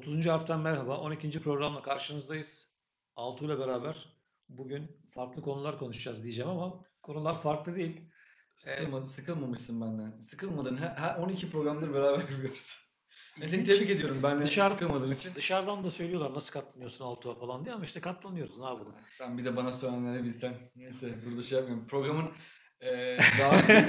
30. 0.00 0.26
harften 0.26 0.60
merhaba. 0.60 0.98
12. 0.98 1.42
programla 1.42 1.82
karşınızdayız. 1.82 2.74
Altuğ 3.16 3.44
ile 3.44 3.58
beraber 3.58 4.08
bugün 4.48 4.96
farklı 5.14 5.42
konular 5.42 5.78
konuşacağız 5.78 6.22
diyeceğim 6.22 6.50
ama 6.50 6.84
konular 7.02 7.42
farklı 7.42 7.76
değil. 7.76 8.00
Sıkılma, 8.56 9.06
sıkılmamışsın 9.06 9.80
benden. 9.80 10.20
Sıkılmadın. 10.20 10.76
Her, 10.76 10.88
her 10.90 11.16
12 11.16 11.50
programdır 11.50 11.94
beraber 11.94 12.18
yapıyoruz. 12.18 12.90
Ben 13.40 13.46
seni 13.46 13.64
tebrik 13.64 13.90
ediyorum. 13.90 14.16
Ben 14.22 14.42
Dışarı- 14.42 14.72
sıkılmadığın 14.72 15.12
için. 15.12 15.34
Dışarıdan 15.34 15.84
da 15.84 15.90
söylüyorlar 15.90 16.34
nasıl 16.34 16.52
katlanıyorsun 16.52 17.04
Altuğ'a 17.04 17.34
falan 17.34 17.64
diye 17.64 17.74
ama 17.74 17.84
işte 17.84 18.00
katlanıyoruz 18.00 18.58
ne 18.58 18.64
yapalım. 18.64 18.94
Sen 19.08 19.38
bir 19.38 19.44
de 19.44 19.56
bana 19.56 19.72
söylenenleri 19.72 20.24
bilsen. 20.24 20.54
Neyse 20.76 21.14
burada 21.26 21.42
şey 21.42 21.58
yapmıyorum. 21.58 21.86
Programın 21.86 22.30
eee 22.82 23.18
daha 23.40 23.62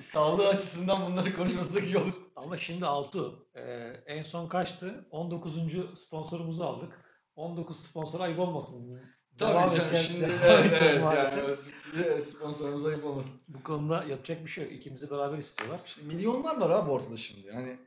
sağlığı 0.00 0.48
açısından 0.48 1.06
bunları 1.06 1.36
konuşması 1.36 1.80
iyi 1.80 1.98
olur. 1.98 2.12
Ama 2.36 2.58
şimdi 2.58 2.86
Altuğ 2.86 3.46
e, 3.54 3.62
en 4.06 4.22
son 4.22 4.48
kaçtı? 4.48 5.06
19. 5.10 5.54
sponsorumuzu 5.94 6.64
aldık. 6.64 6.92
19 7.36 7.82
sponsor 7.82 8.20
ayıp 8.20 8.38
olmasın. 8.38 9.00
Devam 9.38 9.70
Tabii 9.70 9.76
canım 9.76 9.86
edeceğiz, 9.86 10.06
şimdi 10.06 10.20
devam 10.20 10.60
evet, 10.60 10.72
edeceğiz 10.72 10.98
maalesef. 11.02 11.74
yani 12.08 12.22
sponsorumuz 12.22 12.86
ayıp 12.86 13.04
olmasın. 13.04 13.40
Bu 13.48 13.62
konuda 13.62 14.04
yapacak 14.04 14.44
bir 14.44 14.50
şey 14.50 14.64
yok. 14.64 14.72
İkimizi 14.72 15.10
beraber 15.10 15.38
istiyorlar. 15.38 15.80
İşte 15.86 16.02
milyonlar 16.02 16.56
var 16.56 16.70
abi 16.70 16.90
ortada 16.90 17.16
şimdi. 17.16 17.46
Yani 17.46 17.78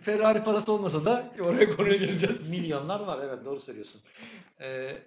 Ferrari 0.00 0.44
parası 0.44 0.72
olmasa 0.72 1.04
da 1.04 1.32
oraya 1.40 1.76
konuya 1.76 1.96
geleceğiz. 1.96 2.48
Milyonlar 2.50 3.00
var 3.00 3.24
evet 3.24 3.44
doğru 3.44 3.60
söylüyorsun. 3.60 4.00
Ee, 4.60 4.98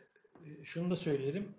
şunu 0.63 0.91
da 0.91 0.95
söyleyelim. 0.95 1.55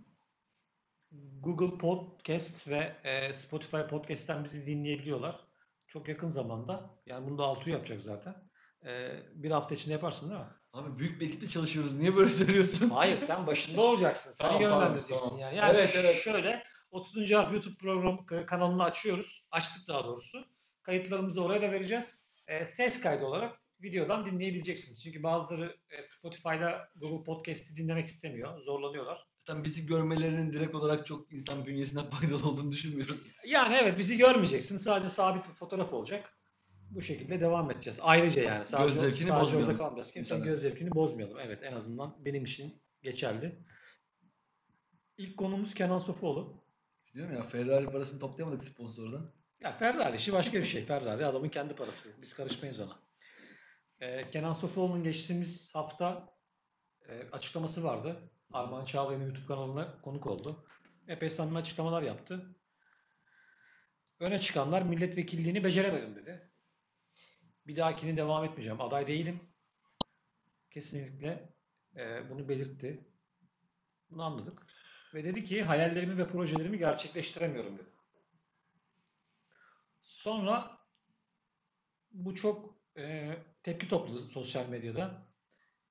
Google 1.41 1.79
Podcast 1.79 2.69
ve 2.69 2.97
e, 3.05 3.33
Spotify 3.33 3.81
Podcast'ten 3.91 4.45
bizi 4.45 4.67
dinleyebiliyorlar. 4.67 5.41
Çok 5.87 6.09
yakın 6.09 6.31
zamanda. 6.31 6.91
Yani 7.07 7.27
bunu 7.27 7.39
da 7.39 7.45
Altuğ 7.45 7.71
yapacak 7.71 8.01
zaten. 8.01 8.35
Ee, 8.87 9.23
bir 9.35 9.51
hafta 9.51 9.75
içinde 9.75 9.95
yaparsın 9.95 10.31
değil 10.31 10.41
mi? 10.41 10.47
Abi 10.73 10.99
büyük 10.99 11.21
bir 11.21 11.29
ekiple 11.29 11.49
çalışıyoruz. 11.49 11.99
Niye 11.99 12.17
böyle 12.17 12.31
söylüyorsun? 12.31 12.91
Hayır 12.91 13.19
sen 13.19 13.47
başında 13.47 13.81
olacaksın. 13.83 14.31
Sen 14.31 14.47
Tamam, 14.47 14.63
yönlendireceksin 14.63 15.29
tamam. 15.29 15.41
yani. 15.41 15.57
Yani 15.57 15.77
Evet, 15.77 15.97
evet. 15.97 16.17
şöyle 16.17 16.63
30. 16.91 17.33
harf 17.33 17.53
YouTube 17.53 17.77
program 17.77 18.27
kanalını 18.47 18.85
açıyoruz. 18.85 19.49
Açtık 19.51 19.89
daha 19.89 20.05
doğrusu. 20.05 20.45
Kayıtlarımızı 20.83 21.45
oraya 21.45 21.63
da 21.63 21.73
vereceğiz. 21.73 22.33
Ee, 22.47 22.65
ses 22.65 23.01
kaydı 23.01 23.25
olarak 23.25 23.59
videodan 23.83 24.27
dinleyebileceksiniz. 24.27 25.03
Çünkü 25.03 25.23
bazıları 25.23 25.77
e, 25.91 26.05
Spotify'da 26.07 26.89
Google 26.97 27.25
Podcast'i 27.25 27.77
dinlemek 27.77 28.07
istemiyor. 28.07 28.61
Zorlanıyorlar. 28.61 29.28
Zaten 29.49 29.65
bizi 29.65 29.87
görmelerinin 29.87 30.53
direkt 30.53 30.75
olarak 30.75 31.07
çok 31.07 31.33
insan 31.33 31.67
bünyesine 31.67 32.03
faydalı 32.11 32.49
olduğunu 32.49 32.73
düşünmüyorum. 32.73 33.21
Yani 33.47 33.75
evet 33.75 33.99
bizi 33.99 34.17
görmeyeceksin. 34.17 34.77
Sadece 34.77 35.09
sabit 35.09 35.49
bir 35.49 35.55
fotoğraf 35.55 35.93
olacak. 35.93 36.39
Bu 36.91 37.03
şekilde 37.03 37.41
devam 37.41 37.71
edeceğiz. 37.71 37.99
Ayrıca 38.03 38.43
yani. 38.43 38.67
Sadece, 38.67 38.87
Göz 38.87 39.01
zevkini 39.01 39.29
sadece 39.29 39.57
orada 39.57 39.77
kalmayacağız. 39.77 40.13
Kimsenin 40.13 40.45
göz 40.45 40.61
zevkini 40.61 40.91
bozmayalım. 40.91 41.39
Evet 41.39 41.63
en 41.63 41.73
azından 41.73 42.25
benim 42.25 42.45
için 42.45 42.83
geçerli. 43.03 43.65
İlk 45.19 45.37
konumuz 45.37 45.75
Kenan 45.75 45.99
Sofuoğlu. 45.99 46.65
Diyorum 47.15 47.35
ya 47.35 47.43
Ferrari 47.43 47.87
parasını 47.87 48.21
toplayamadık 48.21 48.63
sponsordan. 48.63 49.33
Ya 49.61 49.73
Ferrari 49.73 50.17
işi 50.17 50.33
başka 50.33 50.59
bir 50.59 50.65
şey. 50.65 50.85
Ferrari 50.85 51.27
adamın 51.27 51.49
kendi 51.49 51.75
parası. 51.75 52.09
Biz 52.23 52.35
karışmayız 52.35 52.81
ona. 52.81 52.99
Ee, 54.01 54.27
Kenan 54.27 54.53
Sofuoğlu'nun 54.53 55.05
geçtiğimiz 55.05 55.75
hafta 55.75 56.35
e, 57.09 57.31
açıklaması 57.33 57.85
vardı. 57.85 58.31
Armağan 58.53 58.85
Çağlayan'ın 58.85 59.25
YouTube 59.27 59.47
kanalına 59.47 60.01
konuk 60.03 60.27
oldu. 60.27 60.65
Epey 61.09 61.31
samimi 61.31 61.59
açıklamalar 61.59 62.03
yaptı. 62.03 62.57
Öne 64.21 64.41
çıkanlar 64.41 64.83
milletvekilliğini 64.83 65.65
beceremedim 65.65 66.17
dedi. 66.17 66.51
Bir 67.67 67.77
dahakini 67.77 68.17
devam 68.17 68.45
etmeyeceğim. 68.45 68.81
Aday 68.81 69.07
değilim. 69.07 69.41
Kesinlikle 70.71 71.55
e, 71.97 72.31
bunu 72.31 72.49
belirtti. 72.49 73.09
Bunu 74.11 74.23
anladık. 74.23 74.67
Ve 75.15 75.25
dedi 75.25 75.45
ki 75.45 75.63
hayallerimi 75.63 76.19
ve 76.19 76.29
projelerimi 76.29 76.79
gerçekleştiremiyorum 76.79 77.79
dedi. 77.79 77.89
Sonra 80.01 80.79
bu 82.11 82.35
çok 82.35 82.75
e, 82.97 83.37
tepki 83.63 83.89
topladı 83.89 84.29
sosyal 84.29 84.69
medyada. 84.69 85.28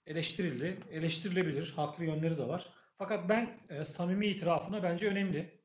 Eleştirildi. 0.07 0.79
Eleştirilebilir. 0.91 1.73
Haklı 1.75 2.05
yönleri 2.05 2.37
de 2.37 2.47
var. 2.47 2.69
Fakat 2.97 3.29
ben 3.29 3.59
e, 3.69 3.83
samimi 3.83 4.27
itirafına 4.27 4.83
bence 4.83 5.07
önemli. 5.07 5.61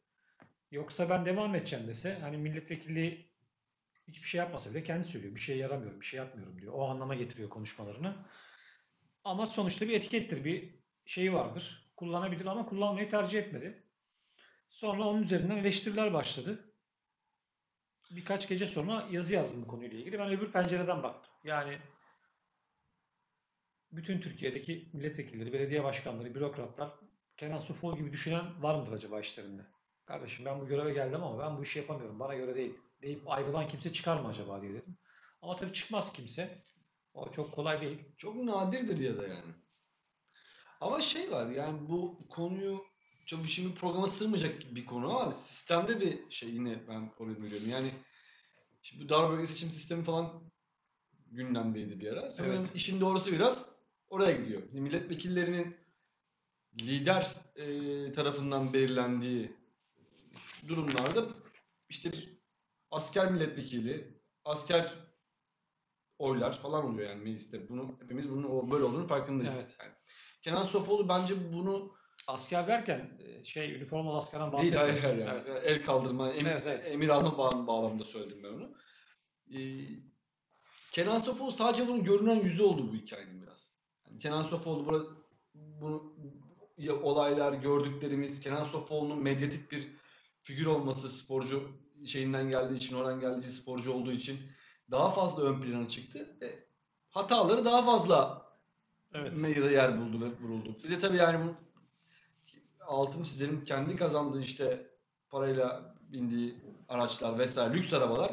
Yoksa 0.70 1.10
ben 1.10 1.24
devam 1.24 1.54
edeceğim 1.54 1.88
dese 1.88 2.18
hani 2.20 2.36
milletvekilliği 2.36 3.32
hiçbir 4.08 4.28
şey 4.28 4.38
yapmasa 4.38 4.70
bile 4.70 4.82
kendi 4.82 5.04
söylüyor. 5.04 5.34
Bir 5.34 5.40
şeye 5.40 5.58
yaramıyorum, 5.58 6.00
bir 6.00 6.06
şey 6.06 6.18
yapmıyorum 6.18 6.60
diyor. 6.60 6.72
O 6.72 6.88
anlama 6.88 7.14
getiriyor 7.14 7.48
konuşmalarını. 7.48 8.16
Ama 9.24 9.46
sonuçta 9.46 9.88
bir 9.88 9.92
etikettir, 9.92 10.44
bir 10.44 10.74
şeyi 11.06 11.32
vardır. 11.32 11.92
Kullanabilir 11.96 12.46
ama 12.46 12.66
kullanmayı 12.66 13.10
tercih 13.10 13.38
etmedi. 13.38 13.82
Sonra 14.68 15.04
onun 15.04 15.22
üzerinden 15.22 15.56
eleştiriler 15.58 16.12
başladı 16.12 16.72
birkaç 18.16 18.48
gece 18.48 18.66
sonra 18.66 19.06
yazı 19.10 19.34
yazdım 19.34 19.62
bu 19.62 19.66
konuyla 19.66 19.98
ilgili. 19.98 20.18
Ben 20.18 20.30
öbür 20.30 20.52
pencereden 20.52 21.02
baktım. 21.02 21.32
Yani 21.44 21.78
bütün 23.92 24.20
Türkiye'deki 24.20 24.88
milletvekilleri, 24.92 25.52
belediye 25.52 25.84
başkanları, 25.84 26.34
bürokratlar 26.34 26.90
Kenan 27.36 27.58
Sofuoğlu 27.58 27.96
gibi 27.96 28.12
düşünen 28.12 28.62
var 28.62 28.74
mıdır 28.74 28.92
acaba 28.92 29.20
işlerinde? 29.20 29.62
Kardeşim 30.04 30.44
ben 30.44 30.60
bu 30.60 30.66
göreve 30.66 30.92
geldim 30.92 31.22
ama 31.22 31.38
ben 31.38 31.58
bu 31.58 31.62
işi 31.62 31.78
yapamıyorum. 31.78 32.20
Bana 32.20 32.34
göre 32.34 32.54
değil. 32.54 32.74
Deyip 33.02 33.30
ayrılan 33.30 33.68
kimse 33.68 33.92
çıkar 33.92 34.20
mı 34.20 34.28
acaba 34.28 34.62
diye 34.62 34.72
dedim. 34.72 34.98
Ama 35.42 35.56
tabii 35.56 35.72
çıkmaz 35.72 36.12
kimse. 36.12 36.64
O 37.14 37.30
çok 37.30 37.52
kolay 37.52 37.80
değil. 37.80 37.98
Çok 38.16 38.36
nadirdir 38.36 38.98
ya 38.98 39.16
da 39.16 39.26
yani. 39.26 39.52
Ama 40.80 41.00
şey 41.00 41.30
var 41.30 41.50
yani 41.50 41.88
bu 41.88 42.28
konuyu 42.28 42.84
çok 43.26 43.48
şimdi 43.48 43.74
programa 43.74 44.08
sığmayacak 44.08 44.74
bir 44.74 44.86
konu 44.86 45.20
ama 45.20 45.32
sistemde 45.32 46.00
bir 46.00 46.30
şey 46.30 46.50
yine 46.50 46.88
ben 46.88 47.12
oraya 47.18 47.34
görüyorum. 47.34 47.70
Yani 47.70 47.90
şimdi 48.82 49.04
bu 49.04 49.08
dar 49.08 49.30
bölge 49.30 49.46
seçim 49.46 49.68
sistemi 49.68 50.04
falan 50.04 50.42
gündemdeydi 51.26 52.00
bir 52.00 52.12
ara. 52.12 52.30
Sanırım 52.30 52.62
Evet. 52.62 52.74
işin 52.74 53.00
doğrusu 53.00 53.32
biraz 53.32 53.71
oraya 54.12 54.32
gidiyor. 54.32 54.62
Şimdi 54.66 54.80
milletvekillerinin 54.80 55.76
lider 56.80 57.34
e, 57.56 58.12
tarafından 58.12 58.72
belirlendiği 58.72 59.52
durumlarda 60.68 61.26
işte 61.88 62.12
bir 62.12 62.38
asker 62.90 63.32
milletvekili, 63.32 64.20
asker 64.44 64.92
oylar 66.18 66.60
falan 66.60 66.84
oluyor 66.84 67.10
yani 67.10 67.22
mecliste. 67.22 67.68
Bunu 67.68 67.98
hepimiz 68.02 68.30
bunun 68.30 68.70
böyle 68.70 68.84
olduğunu 68.84 69.06
farkındayız. 69.06 69.54
Evet. 69.56 69.76
Yani 69.80 69.92
Kenan 70.42 70.62
Sofoğlu 70.64 71.08
bence 71.08 71.34
bunu 71.52 71.92
Asker 72.26 72.66
derken 72.66 73.18
e, 73.24 73.44
şey 73.44 73.74
üniformalı 73.74 74.16
askerden 74.16 74.62
değil 74.62 74.74
hayır 74.74 75.00
hayır 75.02 75.18
yani. 75.18 75.42
Evet. 75.46 75.62
el 75.64 75.84
kaldırma, 75.84 76.32
em- 76.32 76.46
Evet, 76.46 76.62
evet. 76.66 76.86
emir 76.86 77.08
alma 77.08 77.38
bağ- 77.38 77.66
bağlamında 77.66 78.04
söyledim 78.04 78.42
ben 78.44 78.48
onu. 78.48 78.76
Ee, 79.54 79.84
Kenan 80.92 81.18
Sofoğlu 81.18 81.52
sadece 81.52 81.88
bunun 81.88 82.04
görünen 82.04 82.40
yüzü 82.40 82.62
oldu 82.62 82.92
bu 82.92 82.94
hikayenin 82.96 83.41
Kenan 84.20 84.42
Sofoğlu 84.42 84.86
burada 84.86 85.04
ya- 86.78 87.02
olaylar 87.02 87.52
gördüklerimiz, 87.52 88.40
Kenan 88.40 88.64
Sofoğlu'nun 88.64 89.22
medyatik 89.22 89.72
bir 89.72 89.88
figür 90.42 90.66
olması 90.66 91.10
sporcu 91.10 91.68
şeyinden 92.06 92.48
geldiği 92.48 92.76
için, 92.76 92.96
oradan 92.96 93.20
geldiği 93.20 93.48
sporcu 93.52 93.92
olduğu 93.92 94.12
için 94.12 94.38
daha 94.90 95.10
fazla 95.10 95.42
ön 95.42 95.62
plana 95.62 95.88
çıktı. 95.88 96.36
E, 96.42 96.46
hataları 97.10 97.64
daha 97.64 97.82
fazla 97.82 98.42
Evet. 99.14 99.38
medyada 99.38 99.70
yer 99.70 100.00
buldu, 100.00 100.32
vuruldu. 100.42 100.76
Bir 100.84 100.90
de 100.90 100.98
tabii 100.98 101.16
yani 101.16 101.46
bu 101.46 101.54
altını 102.84 103.24
çizelim 103.24 103.64
kendi 103.64 103.96
kazandığı 103.96 104.42
işte 104.42 104.86
parayla 105.30 105.94
bindiği 106.00 106.54
araçlar 106.88 107.38
vesaire 107.38 107.74
lüks 107.74 107.92
arabalar 107.92 108.32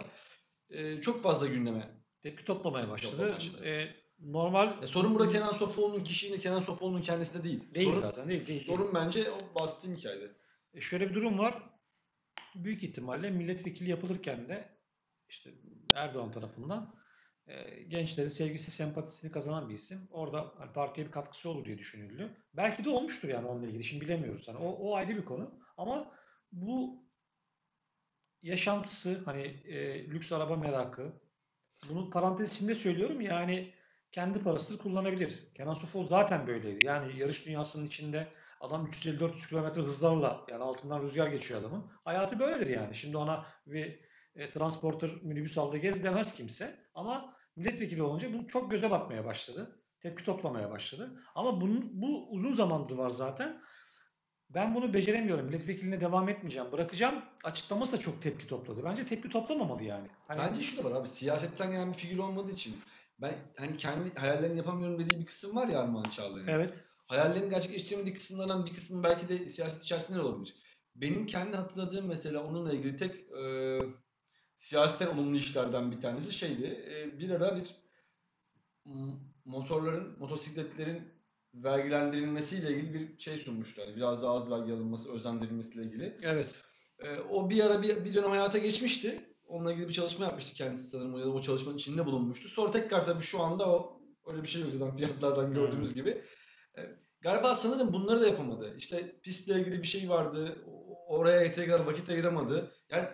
e, 0.70 1.02
çok 1.02 1.24
fazla 1.24 1.48
gündeme. 1.48 1.90
Tepki 2.22 2.46
toplamaya 2.46 2.90
başladı. 2.90 3.12
Toplamaya 3.12 3.36
başladı. 3.38 3.66
E, 3.66 3.96
normal 4.22 4.84
E, 4.84 4.88
sorun 4.88 5.16
burada 5.16 5.30
Kenan 5.30 5.54
Sofuoğlu'nun 5.54 6.04
kişiliğinde 6.04 6.42
Kenan 6.42 6.60
Sofuoğlu'nun 6.60 7.02
kendisinde 7.02 7.44
değil. 7.44 7.76
değil 7.76 7.88
sorun, 7.88 8.02
zaten. 8.02 8.30
Değil, 8.30 8.48
değil, 8.48 8.48
değil. 8.48 8.66
sorun 8.66 8.96
bence 8.96 9.32
o 9.32 9.56
bastığın 9.56 9.96
hikayede. 9.96 10.32
E 10.74 10.82
şöyle 10.82 11.10
bir 11.10 11.16
durum 11.16 11.40
var. 11.40 11.64
Büyük 12.56 12.84
ihtimalle 12.84 13.30
milletvekili 13.30 13.90
yapılırken 13.90 14.50
de 14.50 14.80
işte 15.30 15.52
Erdoğan 15.94 16.32
tarafından 16.32 16.96
e, 17.48 17.84
gençlerin 17.84 18.30
sevgisi, 18.30 18.72
sempatisini 18.72 19.32
kazanan 19.32 19.70
bir 19.70 19.74
isim. 19.74 20.08
Orada 20.12 20.54
hani 20.58 20.74
partiye 20.74 21.08
bir 21.08 21.12
katkısı 21.12 21.50
olur 21.50 21.66
diye 21.66 21.78
düşünüldü. 21.78 22.38
Belki 22.54 22.86
de 22.86 22.90
olmuştur 22.90 23.30
yani 23.30 23.48
onunla 23.48 23.68
ilgili. 23.68 23.84
Şimdi 23.84 24.06
bilemiyoruz. 24.06 24.48
Hani 24.48 24.58
o, 24.58 24.70
o 24.70 24.96
ayrı 24.96 25.18
bir 25.18 25.26
konu. 25.26 25.60
Ama 25.78 26.12
bu 26.52 27.04
yaşantısı 28.42 29.22
hani 29.26 29.42
e, 29.42 30.08
lüks 30.08 30.32
araba 30.32 30.56
merakı 30.56 31.22
bunun 31.90 32.12
parantez 32.12 32.54
içinde 32.56 32.76
söylüyorum 32.76 33.22
yani 33.22 33.74
kendi 34.12 34.44
parasını 34.44 34.78
kullanabilir. 34.78 35.52
Kenan 35.56 35.74
Sofoğlu 35.74 36.08
zaten 36.08 36.48
böyleydi. 36.48 36.86
Yani 36.86 37.20
yarış 37.20 37.46
dünyasının 37.46 37.86
içinde 37.86 38.28
Adam 38.60 38.86
350-400 38.86 39.50
kilometre 39.50 39.82
hızlarla 39.82 40.46
yani 40.50 40.64
altından 40.64 41.02
rüzgar 41.02 41.28
geçiyor 41.28 41.60
adamın. 41.60 41.86
Hayatı 42.04 42.40
böyledir 42.40 42.68
yani. 42.68 42.96
Şimdi 42.96 43.18
ona 43.18 43.46
bir 43.68 44.00
e, 44.36 44.52
transporter 44.52 45.10
minibüs 45.22 45.58
aldı 45.58 45.78
gez 45.78 46.04
demez 46.04 46.34
kimse. 46.34 46.76
Ama 46.94 47.36
milletvekili 47.56 48.04
olunca 48.04 48.34
bu 48.34 48.48
çok 48.48 48.72
göze 48.72 48.92
batmaya 48.92 49.26
başladı. 49.26 49.82
Tepki 50.02 50.24
toplamaya 50.24 50.72
başladı. 50.72 51.24
Ama 51.36 51.62
bunun, 51.62 52.02
bu 52.02 52.32
uzun 52.32 52.52
zamandır 52.52 52.96
var 52.96 53.10
zaten. 53.10 53.62
Ben 54.50 54.76
bunu 54.76 54.94
beceremiyorum. 54.94 55.46
Milletvekiline 55.46 56.02
devam 56.02 56.30
etmeyeceğim. 56.30 56.72
Bırakacağım. 56.72 57.16
Açıklaması 57.44 57.98
da 57.98 58.00
çok 58.00 58.22
tepki 58.22 58.48
topladı. 58.48 58.84
Bence 58.84 59.06
tepki 59.06 59.30
toplamamalı 59.30 59.84
yani. 59.84 60.08
Hani 60.28 60.40
Bence 60.40 60.62
şu 60.62 60.84
da 60.84 60.90
var 60.90 61.00
abi 61.00 61.08
siyasetten 61.08 61.72
gelen 61.72 61.92
bir 61.94 61.98
figür 61.98 62.18
olmadığı 62.18 62.52
için 62.52 62.76
ben 63.22 63.54
hani 63.58 63.78
kendi 63.78 64.16
hayallerini 64.16 64.58
yapamıyorum 64.58 65.00
dediği 65.00 65.20
bir 65.20 65.26
kısım 65.26 65.56
var 65.56 65.68
ya 65.68 65.80
Armağan 65.80 66.10
Çağlayan'ın. 66.10 66.48
Evet. 66.48 66.74
Hayallerini 67.08 67.50
gerçekleştiremediği 67.50 68.16
kısımlardan 68.16 68.66
bir 68.66 68.74
kısmı 68.76 69.04
belki 69.04 69.30
de 69.30 69.50
siyaset 69.50 69.84
içerisinde 69.84 70.18
de 70.18 70.22
olabilir. 70.22 70.56
Benim 70.96 71.26
kendi 71.26 71.58
hatırladığım 71.58 72.08
mesela 72.08 72.44
onunla 72.44 72.74
ilgili 72.74 72.98
tek 72.98 73.16
e, 73.32 73.44
siyasetten 74.56 75.16
olumlu 75.18 75.38
işlerden 75.38 75.92
bir 75.92 76.00
tanesi 76.02 76.34
şeydi. 76.34 76.66
E, 76.66 77.20
bir 77.20 77.30
ara 77.30 77.56
bir 77.56 77.76
motorların, 79.46 80.20
motosikletlerin 80.20 81.02
vergilendirilmesiyle 81.54 82.72
ilgili 82.72 82.94
bir 82.94 83.20
şey 83.20 83.38
sunmuşlar. 83.38 83.96
Biraz 83.96 84.24
daha 84.24 84.34
az 84.34 84.52
vergi 84.52 84.74
alınması, 84.74 85.14
özendirilmesiyle 85.14 85.86
ilgili. 85.86 86.18
Evet. 86.22 86.56
Ee, 87.00 87.20
o 87.20 87.50
bir 87.50 87.64
ara 87.64 87.82
bir, 87.82 88.06
bir 88.06 88.14
dönem 88.14 88.30
hayata 88.30 88.58
geçmişti. 88.58 89.29
Onunla 89.50 89.74
ilgili 89.74 89.88
bir 89.88 89.94
çalışma 89.94 90.26
yapmıştı 90.26 90.54
kendisi 90.54 90.90
sanırım 90.90 91.20
ya 91.20 91.26
da 91.26 91.30
o 91.30 91.42
çalışmanın 91.42 91.78
içinde 91.78 92.06
bulunmuştu. 92.06 92.50
Sonra 92.50 92.72
tekrar 92.72 93.06
tabii 93.06 93.24
şu 93.24 93.40
anda 93.40 93.70
o 93.70 94.02
öyle 94.28 94.44
bir 94.44 94.48
şey 94.48 94.62
yok 94.62 94.72
zaten 94.74 94.98
fiyatlardan 94.98 95.54
gördüğümüz 95.54 95.94
gibi. 95.94 96.22
Ee, 96.78 96.82
galiba 97.22 97.56
sanırım 97.56 97.94
bunları 97.94 98.22
da 98.22 98.28
yapamadı. 98.28 98.76
İşte 98.78 99.20
pistle 99.24 99.60
ilgili 99.60 99.82
bir 99.82 99.88
şey 99.88 100.10
vardı. 100.10 100.66
Oraya 101.08 101.54
kadar 101.54 101.80
vakit 101.80 102.10
ayıramadı. 102.10 102.72
Yani 102.90 103.08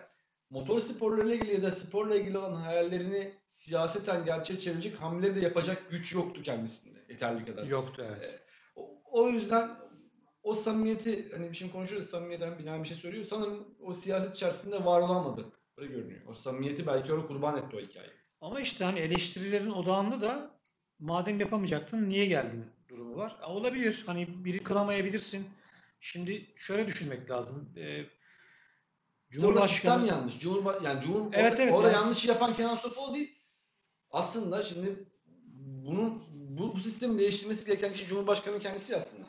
motor 0.50 0.80
sporlarıyla 0.80 1.34
ilgili 1.34 1.54
ya 1.54 1.62
da 1.62 1.72
sporla 1.72 2.16
ilgili 2.16 2.38
olan 2.38 2.54
hayallerini 2.54 3.34
siyaseten 3.48 4.24
gerçeğe 4.24 4.60
çevirecek 4.60 5.00
hamleleri 5.00 5.34
de 5.34 5.40
yapacak 5.40 5.90
güç 5.90 6.14
yoktu 6.14 6.42
kendisinde. 6.42 6.98
Yeterli 7.08 7.44
kadar. 7.44 7.64
Yoktu 7.64 8.04
evet. 8.08 8.40
O, 8.76 9.02
o 9.04 9.28
yüzden 9.28 9.70
o 10.42 10.54
samimiyeti 10.54 11.32
hani 11.32 11.56
şimdi 11.56 11.72
konuşuyoruz 11.72 12.10
samimiyetten 12.10 12.58
binaen 12.58 12.82
bir 12.82 12.88
şey 12.88 12.96
söylüyor. 12.96 13.24
Sanırım 13.24 13.76
o 13.80 13.94
siyaset 13.94 14.36
içerisinde 14.36 14.84
var 14.84 15.00
olamadı. 15.00 15.44
Öyle 15.76 15.92
görünüyor. 15.92 16.20
O 16.26 16.34
samimiyeti 16.34 16.86
belki 16.86 17.12
orada 17.12 17.26
kurban 17.26 17.56
etti 17.56 17.76
o 17.76 17.80
hikaye. 17.80 18.10
Ama 18.40 18.60
işte 18.60 18.84
hani 18.84 18.98
eleştirilerin 18.98 19.70
odağında 19.70 20.20
da 20.20 20.50
madem 20.98 21.40
yapamayacaktın 21.40 22.08
niye 22.08 22.26
geldin 22.26 22.64
durumu 22.88 23.16
var. 23.16 23.36
Ha, 23.40 23.48
Olabilir. 23.48 24.02
Hani 24.06 24.44
biri 24.44 24.62
kılamayabilirsin. 24.62 25.46
Şimdi 26.00 26.52
şöyle 26.56 26.86
düşünmek 26.86 27.30
lazım. 27.30 27.68
Ee, 27.76 27.80
Orada 28.00 28.06
sistem 28.06 29.42
Cumhurbaşkanı 29.42 30.06
yanlış. 30.06 30.38
Cumhurba 30.40 30.78
yani 30.84 31.00
Cumhur 31.00 31.32
Evet, 31.32 31.52
orada, 31.52 31.62
evet, 31.62 31.74
orada 31.74 31.88
yani- 31.90 31.96
yanlışı 32.02 32.28
yapan 32.28 32.52
Kenan 32.52 32.74
Sofoğlu 32.74 33.14
değil. 33.14 33.38
Aslında 34.10 34.62
şimdi 34.62 35.04
bunun 35.84 36.22
bu, 36.50 36.74
bu 36.74 36.80
sistemi 36.80 37.18
değiştirmesi 37.18 37.66
gereken 37.66 37.92
kişi 37.92 38.06
Cumhurbaşkanı 38.06 38.60
kendisi 38.60 38.96
aslında. 38.96 39.26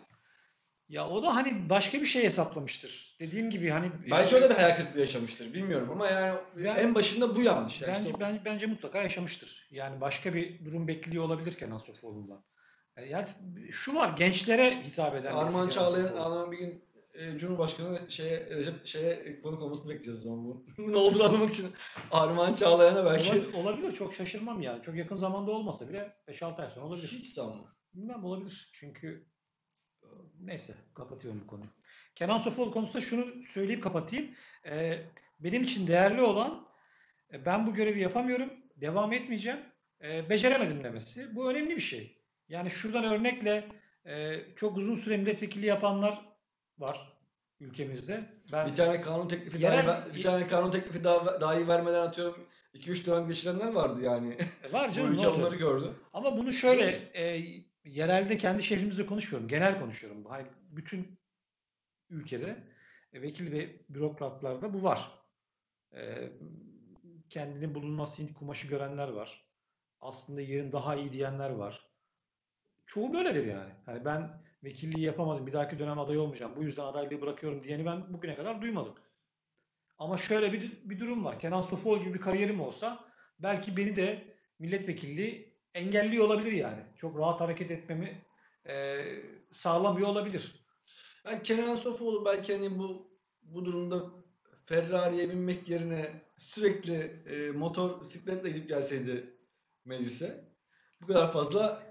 Ya 0.90 1.10
o 1.10 1.24
da 1.24 1.36
hani 1.36 1.70
başka 1.70 2.02
bir 2.02 2.06
şey 2.06 2.24
hesaplamıştır. 2.24 3.16
Dediğim 3.20 3.50
gibi 3.50 3.70
hani 3.70 3.92
Belki 4.12 4.36
öyle 4.36 4.50
bir 4.50 4.56
hayal 4.56 4.76
kırıklığı 4.76 5.00
yaşamıştır. 5.00 5.54
Bilmiyorum 5.54 5.90
ama 5.92 6.10
yani 6.10 6.38
Ben- 6.58 6.76
en 6.76 6.96
başında 6.96 7.36
bu 7.36 7.42
yanlış. 7.42 7.82
Yani 7.82 7.92
Bence, 7.92 8.10
işte 8.10 8.20
ben- 8.20 8.42
bence 8.46 8.66
mutlaka 8.66 9.04
yaşamıştır. 9.04 9.68
Yani 9.72 10.02
başka 10.02 10.34
bir 10.34 10.66
durum 10.66 10.88
bekliyor 10.88 11.24
olabilir 11.24 11.54
Kenan 11.54 11.78
Sofuoğlu'ndan. 11.78 12.44
Yani 13.10 13.28
şu 13.72 13.96
var 13.96 14.18
gençlere 14.18 14.84
hitap 14.84 15.16
eden 15.16 15.48
Kenan 15.48 15.70
Çağlayan. 15.70 16.16
Armağan 16.16 16.52
bir 16.52 16.58
gün 16.58 16.84
e, 17.14 17.38
Cumhurbaşkanı 17.38 18.02
şeye 18.12 18.50
Recep 18.50 18.86
şeye 18.88 19.42
konuk 19.42 19.62
olmasını 19.62 19.90
bekleyeceğiz 19.90 20.20
zaman 20.22 20.46
bu. 20.46 20.66
ne 20.92 20.98
olduğunu 20.98 21.24
anlamak 21.24 21.54
için 21.54 21.68
Armağan 22.12 22.54
Çağlayan'a 22.54 23.06
belki 23.06 23.32
Olabilir, 23.32 23.54
olabilir. 23.54 23.94
Çok 23.94 24.14
şaşırmam 24.14 24.62
yani. 24.62 24.82
Çok 24.82 24.96
yakın 24.96 25.16
zamanda 25.16 25.52
olmasa 25.52 25.90
bile 25.90 26.14
5-6 26.28 26.62
ay 26.62 26.70
sonra 26.72 26.86
olabilir. 26.86 27.08
hiç 27.08 27.28
sanmam. 27.28 27.68
Bilmem 27.94 28.24
olabilir. 28.26 28.70
Çünkü 28.74 29.08
e, 29.08 29.37
neyse 30.42 30.74
kapatıyorum 30.94 31.42
bu 31.44 31.48
konuyu. 31.48 31.70
Kenan 32.16 32.38
Sofuoğlu 32.38 32.72
konusunda 32.72 33.02
şunu 33.02 33.44
söyleyip 33.44 33.84
kapatayım. 33.84 34.28
E, 34.66 35.00
benim 35.40 35.64
için 35.64 35.88
değerli 35.88 36.22
olan 36.22 36.68
e, 37.34 37.46
ben 37.46 37.68
bu 37.68 37.74
görevi 37.74 38.00
yapamıyorum, 38.02 38.50
devam 38.76 39.14
etmeyeceğim, 39.14 39.60
e, 40.04 40.30
beceremedim 40.30 40.84
demesi. 40.84 41.36
Bu 41.36 41.52
önemli 41.52 41.76
bir 41.76 41.82
şey. 41.82 42.18
Yani 42.50 42.70
şuradan 42.70 43.04
örnekle 43.04 43.68
e, 44.06 44.40
çok 44.56 44.78
uzun 44.78 44.96
süre 44.96 45.18
milletvekili 45.18 45.66
yapanlar 45.66 46.22
var 46.80 47.14
ülkemizde. 47.60 48.24
Ben 48.52 48.68
Bir 48.68 48.76
tane 48.76 49.02
kanun 49.02 49.28
teklifi 49.28 49.58
Yerel- 49.64 49.88
ver- 49.88 50.16
bir 50.16 50.24
tane 50.24 50.48
kanun 50.48 50.72
teklifi 50.72 51.04
daha, 51.04 51.42
dahi 51.42 51.68
vermeden 51.68 52.02
atıyorum 52.02 52.48
2-3 52.74 53.06
dönem 53.06 53.28
geçirenler 53.28 53.72
vardı 53.74 54.02
yani. 54.04 54.38
var 54.72 54.90
Bu 54.90 54.94
canım 54.94 55.12
olacak? 55.18 55.38
onları 55.38 55.56
gördü. 55.56 55.94
Ama 56.14 56.38
bunu 56.38 56.54
şöyle 56.54 56.92
e, 57.14 57.44
yerelde 57.90 58.38
kendi 58.38 58.64
şehrimizde 58.64 59.06
konuşmuyorum. 59.06 59.50
Genel 59.50 59.80
konuşuyorum. 59.80 60.26
Bütün 60.70 61.20
ülkede 62.10 62.64
e, 63.14 63.22
vekil 63.22 63.52
ve 63.52 63.86
bürokratlarda 63.90 64.74
bu 64.74 64.84
var. 64.84 65.12
E, 65.94 66.32
kendini 67.30 67.76
bulunmaz 67.76 68.20
kumaşı 68.40 68.68
görenler 68.68 69.08
var. 69.08 69.48
Aslında 70.02 70.42
yerin 70.42 70.72
daha 70.72 70.96
iyi 70.96 71.14
diyenler 71.14 71.50
var. 71.50 71.88
Çoğu 72.86 73.14
böyledir 73.14 73.46
yani. 73.46 73.74
Hani 73.86 74.06
ben 74.06 74.42
vekilliği 74.64 75.06
yapamadım. 75.06 75.48
Bir 75.48 75.54
dahaki 75.54 75.80
dönem 75.80 76.00
aday 76.00 76.18
olmayacağım. 76.18 76.56
Bu 76.56 76.64
yüzden 76.64 76.84
adaylığı 76.84 77.22
bırakıyorum 77.22 77.64
diyeni 77.64 77.86
ben 77.86 78.14
bugüne 78.14 78.36
kadar 78.36 78.62
duymadım. 78.62 78.96
Ama 79.98 80.18
şöyle 80.18 80.54
bir, 80.54 80.90
bir 80.90 81.00
durum 81.00 81.26
var. 81.26 81.40
Kenan 81.40 81.62
Sofuoğlu 81.62 82.00
gibi 82.00 82.14
bir 82.14 82.22
kariyerim 82.22 82.62
olsa 82.62 83.06
belki 83.40 83.78
beni 83.78 83.96
de 83.96 84.36
milletvekilliği 84.60 85.57
engelliyor 85.78 86.26
olabilir 86.26 86.52
yani. 86.52 86.84
Çok 86.98 87.20
rahat 87.20 87.42
hareket 87.42 87.72
etmemi 87.72 88.22
e, 88.68 89.06
sağlamıyor 89.52 90.08
olabilir. 90.08 90.66
Yani 91.26 91.44
Kenan 91.44 91.76
Sofoğlu 91.76 92.26
belki 92.26 92.54
hani 92.54 92.80
bu 92.80 93.08
bu 93.42 93.66
durumda 93.66 94.04
Ferrari'ye 94.66 95.30
binmek 95.30 95.70
yerine 95.70 96.22
sürekli 96.38 96.96
e, 97.30 97.52
motor 97.52 98.02
bisikletle 98.02 98.50
gidip 98.50 98.70
gelseydi 98.70 99.38
meclise 99.86 100.46
bu 101.02 101.08
kadar 101.08 101.32
fazla 101.32 101.84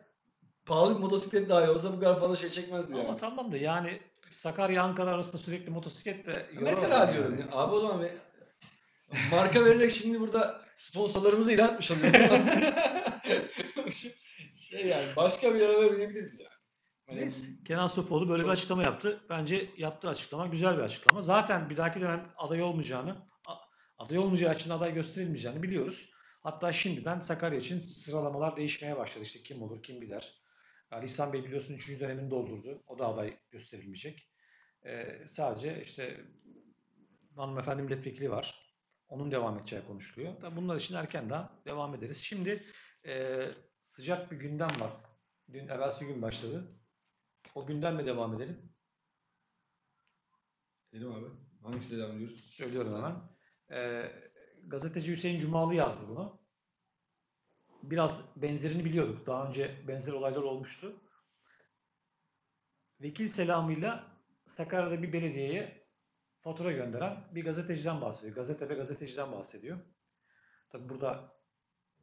pahalı 0.67 0.94
bir 0.94 1.00
motosiklet 1.00 1.49
dahi 1.49 1.71
olsa 1.71 1.93
bu 1.93 2.00
kadar 2.00 2.21
fazla 2.21 2.37
şey 2.37 2.50
çekmezdi 2.50 2.93
yani. 2.97 3.09
Ama 3.09 3.17
tamam 3.17 3.53
da 3.53 3.56
yani 3.56 4.00
Sakarya 4.33 4.83
Ankara 4.83 5.11
arasında 5.11 5.38
sürekli 5.38 5.71
motosikletle 5.71 6.47
Mesela 6.61 6.99
yani. 6.99 7.12
diyorum 7.12 7.38
ya, 7.38 7.47
abi 7.53 7.75
o 7.75 7.81
zaman 7.81 8.09
marka 9.31 9.64
vererek 9.64 9.93
şimdi 9.93 10.21
burada 10.21 10.61
sponsorlarımızı 10.76 11.52
ilan 11.52 11.73
etmiş 11.73 11.90
oluyoruz. 11.90 12.21
şey 14.54 14.87
yani 14.87 15.06
başka 15.16 15.54
bir 15.54 15.61
araba 15.61 15.92
binebilirdi 15.96 16.42
yani. 16.42 16.52
Hani 17.06 17.20
Neyse. 17.20 17.46
Kenan 17.66 17.88
Sofuoğlu 17.88 18.28
böyle 18.28 18.38
Çok- 18.42 18.49
bir 18.49 18.52
açıklama 18.52 18.82
yaptı. 18.82 19.20
Bence 19.30 19.70
yaptığı 19.76 20.08
açıklama 20.08 20.46
güzel 20.46 20.76
bir 20.76 20.82
açıklama. 20.82 21.23
Zaten 21.23 21.70
bir 21.70 21.76
dahaki 21.76 22.00
dönem 22.00 22.32
aday 22.37 22.62
olmayacağını, 22.62 23.16
aday 23.99 24.18
olmayacağı 24.18 24.54
için 24.54 24.70
aday 24.70 24.94
gösterilmeyeceğini 24.94 25.62
biliyoruz. 25.62 26.11
Hatta 26.42 26.73
şimdiden 26.73 27.20
Sakarya 27.20 27.58
için 27.58 27.80
sıralamalar 27.80 28.56
değişmeye 28.56 28.96
başladı. 28.96 29.25
İşte 29.25 29.38
kim 29.42 29.62
olur, 29.62 29.82
kim 29.82 30.00
gider. 30.00 30.32
Ali 30.90 31.04
İhsan 31.06 31.32
Bey 31.32 31.44
biliyorsun 31.44 31.75
3. 31.75 32.00
dönemini 32.00 32.30
doldurdu. 32.30 32.82
O 32.87 32.99
da 32.99 33.06
aday 33.06 33.37
gösterilmeyecek. 33.50 34.30
Ee, 34.87 35.25
sadece 35.28 35.82
işte 35.82 36.20
hanımefendi 37.37 37.82
milletvekili 37.82 38.30
var. 38.30 38.65
Onun 39.08 39.30
devam 39.30 39.58
edeceği 39.58 39.86
konuşuluyor. 39.86 40.40
Tabii 40.40 40.56
bunlar 40.56 40.76
için 40.76 40.94
erken 40.94 41.30
daha 41.30 41.62
devam 41.64 41.94
ederiz. 41.94 42.16
Şimdi 42.16 42.60
e, 43.06 43.44
sıcak 43.82 44.30
bir 44.30 44.36
gündem 44.36 44.80
var. 44.80 44.92
Dün 45.52 45.68
evvelsi 45.68 46.06
gün 46.06 46.22
başladı. 46.22 46.76
O 47.54 47.66
gündemle 47.66 48.06
devam 48.06 48.34
edelim. 48.34 48.72
Dedim 50.92 51.12
abi. 51.12 51.26
Hangisiyle 51.62 52.02
devam 52.02 52.16
ediyoruz? 52.16 52.40
Söylüyorum 52.40 52.94
hemen. 52.94 53.14
Ee, 53.70 54.12
gazeteci 54.66 55.12
Hüseyin 55.12 55.40
Cumalı 55.40 55.75
yazdı 55.75 56.08
bunu. 56.08 56.40
Biraz 57.82 58.25
benzerini 58.36 58.84
biliyorduk. 58.84 59.26
Daha 59.26 59.46
önce 59.46 59.88
benzer 59.88 60.12
olaylar 60.12 60.42
olmuştu. 60.42 61.00
Vekil 63.00 63.28
selamıyla 63.28 64.16
Sakarya'da 64.46 65.02
bir 65.02 65.12
belediyeye 65.12 65.86
fatura 66.47 66.73
gönderen 66.73 67.25
bir 67.35 67.45
gazeteciden 67.45 68.00
bahsediyor. 68.00 68.35
Gazete 68.35 68.69
ve 68.69 68.75
gazeteciden 68.75 69.33
bahsediyor. 69.33 69.79
Tabi 70.71 70.88
burada 70.88 71.33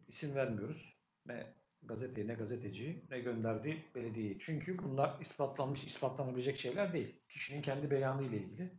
isim 0.08 0.36
vermiyoruz. 0.36 0.98
Ne 1.26 1.54
gazeteye 1.84 2.28
ne 2.28 2.34
gazeteciyi 2.34 3.06
ne 3.10 3.20
gönderdiği 3.20 3.92
belediyeyi. 3.96 4.40
Çünkü 4.40 4.78
bunlar 4.78 5.20
ispatlanmış, 5.22 5.84
ispatlanabilecek 5.84 6.60
şeyler 6.60 6.94
değil. 6.94 7.20
Kişinin 7.30 7.62
kendi 7.62 7.92
beyanı 7.92 8.24
ile 8.24 8.38
ilgili. 8.38 8.74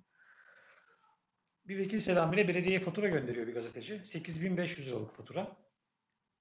Bir 1.64 1.78
vekil 1.78 1.98
selamıyla 1.98 2.48
belediyeye 2.48 2.80
fatura 2.80 3.08
gönderiyor 3.08 3.46
bir 3.46 3.54
gazeteci. 3.54 4.04
8500 4.04 4.88
liralık 4.88 5.16
fatura. 5.16 5.56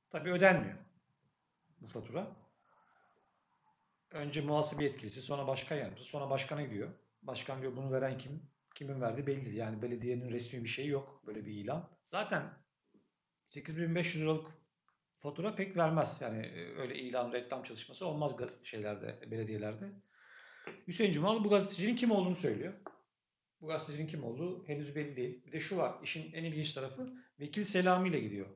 Tabii 0.09 0.31
ödenmiyor 0.31 0.77
bu 1.81 1.87
fatura. 1.87 2.35
Önce 4.11 4.41
muhasebe 4.41 4.83
yetkilisi, 4.83 5.21
sonra 5.21 5.47
başkan 5.47 5.75
yardımcısı, 5.75 6.09
sonra 6.09 6.29
başkana 6.29 6.61
gidiyor. 6.61 6.89
Başkan 7.21 7.61
diyor 7.61 7.75
bunu 7.75 7.91
veren 7.91 8.17
kim? 8.17 8.52
Kimin 8.75 9.01
verdiği 9.01 9.27
belli. 9.27 9.55
Yani 9.55 9.81
belediyenin 9.81 10.31
resmi 10.31 10.63
bir 10.63 10.69
şeyi 10.69 10.89
yok. 10.89 11.23
Böyle 11.27 11.45
bir 11.45 11.51
ilan. 11.51 11.89
Zaten 12.03 12.53
8500 13.49 14.23
liralık 14.23 14.47
fatura 15.19 15.55
pek 15.55 15.77
vermez. 15.77 16.21
Yani 16.21 16.45
e, 16.45 16.75
öyle 16.75 16.95
ilan, 16.95 17.31
reklam 17.33 17.63
çalışması 17.63 18.05
olmaz 18.05 18.31
şeylerde, 18.63 19.31
belediyelerde. 19.31 19.91
Hüseyin 20.87 21.13
Cumalı 21.13 21.43
bu 21.43 21.49
gazetecinin 21.49 21.95
kim 21.95 22.11
olduğunu 22.11 22.35
söylüyor. 22.35 22.73
Bu 23.61 23.67
gazetecinin 23.67 24.07
kim 24.07 24.23
olduğu 24.23 24.67
henüz 24.67 24.95
belli 24.95 25.15
değil. 25.15 25.45
Bir 25.45 25.51
de 25.51 25.59
şu 25.59 25.77
var, 25.77 25.95
işin 26.03 26.33
en 26.33 26.43
ilginç 26.43 26.73
tarafı 26.73 27.13
Vekil 27.39 27.63
Selami 27.63 28.09
ile 28.09 28.19
gidiyor. 28.19 28.47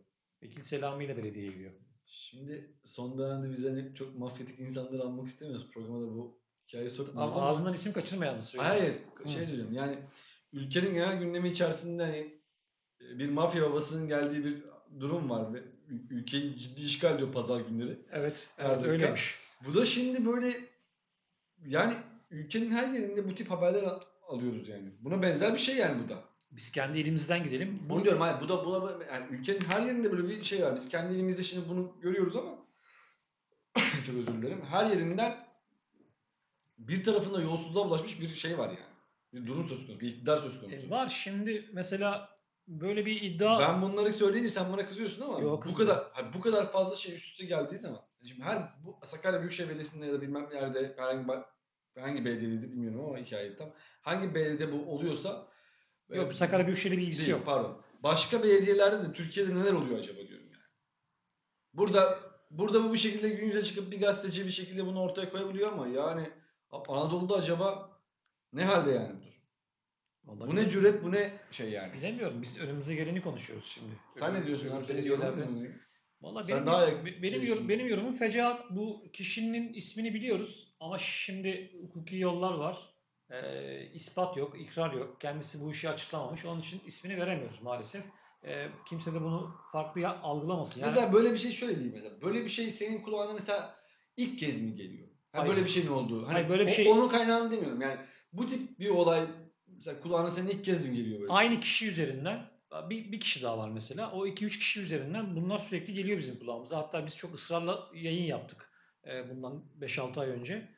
Vekil 0.43 0.61
Selami 0.61 1.05
ile 1.05 1.17
belediyeye 1.17 1.51
gidiyor. 1.51 1.73
Şimdi 2.05 2.75
son 2.85 3.17
dönemde 3.17 3.49
biz 3.49 3.65
hani 3.65 3.95
çok 3.95 4.15
mafyatik 4.15 4.59
insanları 4.59 5.01
almak 5.01 5.27
istemiyoruz. 5.27 5.71
Programa 5.73 6.01
da 6.01 6.05
bu 6.05 6.41
hikayeyi 6.67 6.89
sokmuyoruz 6.89 7.33
Ama 7.35 7.45
ağzından 7.45 7.73
isim 7.73 7.93
kaçırmayan 7.93 8.35
mı 8.37 8.43
söylüyor? 8.43 8.71
Hayır, 8.71 8.93
Hı. 9.23 9.29
şey 9.29 9.47
diyorum 9.47 9.73
yani 9.73 9.97
ülkenin 10.53 10.93
genel 10.93 11.19
gündemi 11.19 11.49
içerisinde 11.49 12.03
hani 12.03 12.33
bir 13.19 13.29
mafya 13.29 13.63
babasının 13.63 14.07
geldiği 14.07 14.45
bir 14.45 14.63
durum 14.99 15.29
var 15.29 15.53
ve 15.53 15.57
ül- 15.89 16.09
ülkeyi 16.09 16.59
ciddi 16.59 16.81
işgal 16.81 17.15
ediyor 17.15 17.31
pazar 17.31 17.61
günleri. 17.61 17.99
Evet, 18.11 18.47
evet 18.57 18.83
öyleymiş. 18.83 19.35
Bu 19.67 19.75
da 19.75 19.85
şimdi 19.85 20.25
böyle 20.25 20.57
yani 21.65 21.97
ülkenin 22.31 22.71
her 22.71 22.91
yerinde 22.93 23.29
bu 23.29 23.35
tip 23.35 23.51
haberler 23.51 23.83
al- 23.83 24.01
alıyoruz 24.27 24.67
yani. 24.67 24.89
Buna 24.99 25.21
benzer 25.21 25.53
bir 25.53 25.59
şey 25.59 25.75
yani 25.75 26.03
bu 26.03 26.09
da. 26.09 26.23
Biz 26.51 26.71
kendi 26.71 26.99
elimizden 26.99 27.43
gidelim. 27.43 27.79
Bunu 27.89 28.03
diyorum 28.03 28.21
hayır 28.21 28.41
bu 28.41 28.49
da 28.49 28.65
buna 28.65 29.03
yani 29.13 29.25
ülkenin 29.31 29.61
her 29.67 29.85
yerinde 29.85 30.11
böyle 30.11 30.27
bir 30.29 30.43
şey 30.43 30.63
var. 30.63 30.75
Biz 30.75 30.89
kendi 30.89 31.13
elimizde 31.13 31.43
şimdi 31.43 31.69
bunu 31.69 31.95
görüyoruz 32.01 32.35
ama 32.35 32.57
çok 34.05 34.15
özür 34.15 34.41
dilerim. 34.41 34.61
Her 34.69 34.85
yerinden 34.85 35.46
bir 36.77 37.03
tarafında 37.03 37.41
yolsuzluğa 37.41 37.87
ulaşmış 37.87 38.21
bir 38.21 38.29
şey 38.29 38.57
var 38.57 38.67
yani. 38.67 38.97
Bir 39.33 39.47
durum 39.47 39.67
söz 39.67 39.77
konusu, 39.87 39.99
bir 39.99 40.07
iktidar 40.07 40.37
söz 40.37 40.61
konusu. 40.61 40.75
E, 40.75 40.89
var 40.89 41.09
şimdi 41.09 41.69
mesela 41.73 42.29
böyle 42.67 43.05
bir 43.05 43.21
iddia 43.21 43.59
Ben 43.59 43.81
bunları 43.81 44.13
söyleyince 44.13 44.49
sen 44.49 44.73
bana 44.73 44.85
kızıyorsun 44.85 45.21
ama 45.21 45.39
Yok, 45.39 45.65
bu 45.65 45.75
kadar 45.75 46.03
hani 46.13 46.33
bu 46.33 46.41
kadar 46.41 46.71
fazla 46.71 46.95
şey 46.95 47.15
üst 47.15 47.25
üste 47.25 47.45
geldiği 47.45 47.77
zaman 47.77 48.01
şimdi 48.27 48.41
her 48.41 48.69
bu 48.85 48.99
Sakarya 49.03 49.39
Büyükşehir 49.39 49.67
Belediyesi'nde 49.67 50.05
ya 50.05 50.13
da 50.13 50.21
bilmem 50.21 50.49
nerede 50.51 50.93
herhangi 50.97 51.27
hangi 51.99 52.25
belediyeydi 52.25 52.63
bilmiyorum 52.63 53.05
ama 53.05 53.17
hikaye 53.17 53.55
tam. 53.55 53.73
Hangi 54.01 54.35
belediyede 54.35 54.71
bu 54.71 54.91
oluyorsa 54.91 55.47
yok 56.09 56.35
Sakarya 56.35 56.67
Büyükşehir'le 56.67 56.97
bir 56.97 57.01
ilgisi 57.01 57.21
Değil, 57.21 57.31
yok. 57.31 57.45
pardon. 57.45 57.81
Başka 58.03 58.43
belediyelerde 58.43 59.09
de 59.09 59.13
Türkiye'de 59.13 59.55
neler 59.55 59.73
oluyor 59.73 59.99
acaba 59.99 60.17
diyorum 60.17 60.45
yani. 60.45 60.63
Burada 61.73 62.19
burada 62.51 62.83
bu 62.83 62.93
bir 62.93 62.97
şekilde 62.97 63.29
gün 63.29 63.45
yüze 63.45 63.63
çıkıp 63.63 63.91
bir 63.91 63.99
gazeteci 63.99 64.45
bir 64.45 64.51
şekilde 64.51 64.85
bunu 64.85 65.01
ortaya 65.01 65.29
koyabiliyor 65.29 65.71
ama 65.71 65.87
yani 65.87 66.29
Anadolu'da 66.71 67.35
acaba 67.35 67.99
ne 68.53 68.65
halde 68.65 68.91
yani 68.91 69.09
durum? 69.09 69.33
Vallahi 70.25 70.49
Bu 70.51 70.55
ne 70.55 70.69
cüret 70.69 71.03
bu 71.03 71.11
ne 71.11 71.33
şey 71.51 71.69
yani. 71.69 71.93
Bilemiyorum. 71.93 72.41
Biz 72.41 72.59
önümüze 72.59 72.95
geleni 72.95 73.21
konuşuyoruz 73.21 73.65
şimdi. 73.65 73.91
Sen 74.15 74.33
ne 74.33 74.45
diyorsun 74.47 74.65
abi? 74.65 74.71
Önümüzde 74.73 74.93
Senin 74.93 75.05
yorumun? 75.05 75.75
Vallahi 76.21 76.43
Sen 76.45 76.55
benim, 76.55 76.67
daha 76.67 76.87
benim, 76.87 77.05
benim, 77.05 77.29
şeysin. 77.31 77.53
yorum, 77.53 77.69
benim 77.69 77.87
yorumum 77.87 78.13
fecaat. 78.13 78.65
Bu 78.69 79.03
kişinin 79.13 79.73
ismini 79.73 80.13
biliyoruz 80.13 80.75
ama 80.79 80.99
şimdi 80.99 81.71
hukuki 81.81 82.17
yollar 82.17 82.53
var. 82.53 82.77
Ee, 83.29 83.89
ispat 83.93 84.37
yok, 84.37 84.61
ikrar 84.61 84.93
yok. 84.93 85.21
Kendisi 85.21 85.65
bu 85.65 85.71
işi 85.71 85.89
açıklamamış. 85.89 86.45
Onun 86.45 86.59
için 86.59 86.81
ismini 86.85 87.17
veremiyoruz 87.17 87.61
maalesef. 87.61 88.03
Ee, 88.43 88.67
kimse 88.85 89.13
de 89.13 89.21
bunu 89.21 89.55
farklı 89.71 90.01
ya- 90.01 90.19
algılamasın. 90.21 90.79
Yani, 90.81 90.89
Mesela 90.89 91.13
böyle 91.13 91.33
bir 91.33 91.37
şey 91.37 91.51
şöyle 91.51 91.75
diyeyim 91.75 91.93
mesela. 91.95 92.21
Böyle 92.21 92.43
bir 92.43 92.49
şey 92.49 92.71
senin 92.71 93.01
kulağına 93.01 93.33
mesela 93.33 93.75
ilk 94.17 94.39
kez 94.39 94.61
mi 94.61 94.75
geliyor? 94.75 95.07
Ha, 95.37 95.43
Hayır. 95.43 95.55
böyle 95.55 95.65
bir 95.65 95.71
şeyin 95.71 95.87
olduğu. 95.87 96.25
Hani 96.25 96.33
Hayır, 96.33 96.49
böyle 96.49 96.65
bir 96.65 96.71
şey- 96.71 96.91
Onun 96.91 97.09
kaynağını 97.09 97.51
demiyorum. 97.51 97.81
Yani 97.81 97.97
bu 98.33 98.47
tip 98.47 98.79
bir 98.79 98.89
olay 98.89 99.27
mesela 99.67 99.99
kulağına 99.99 100.29
senin 100.29 100.49
ilk 100.49 100.65
kez 100.65 100.85
mi 100.85 100.97
geliyor 100.97 101.21
böyle? 101.21 101.33
aynı 101.33 101.59
kişi 101.59 101.87
üzerinden 101.87 102.49
bir, 102.89 103.11
bir 103.11 103.19
kişi 103.19 103.43
daha 103.43 103.57
var 103.57 103.69
mesela. 103.69 104.11
O 104.11 104.27
2-3 104.27 104.59
kişi 104.59 104.81
üzerinden 104.81 105.35
bunlar 105.35 105.59
sürekli 105.59 105.93
geliyor 105.93 106.17
bizim 106.17 106.39
kulağımıza. 106.39 106.77
Hatta 106.77 107.05
biz 107.05 107.17
çok 107.17 107.33
ısrarla 107.33 107.89
yayın 107.93 108.23
yaptık 108.23 108.71
e, 109.07 109.29
bundan 109.29 109.63
5-6 109.79 110.19
ay 110.19 110.29
önce. 110.29 110.69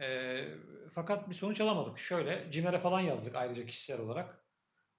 E, 0.00 0.38
fakat 0.94 1.30
bir 1.30 1.34
sonuç 1.34 1.60
alamadık. 1.60 1.98
Şöyle 1.98 2.50
CİMER'e 2.50 2.78
falan 2.78 3.00
yazdık 3.00 3.34
ayrıca 3.34 3.66
kişisel 3.66 4.00
olarak. 4.00 4.44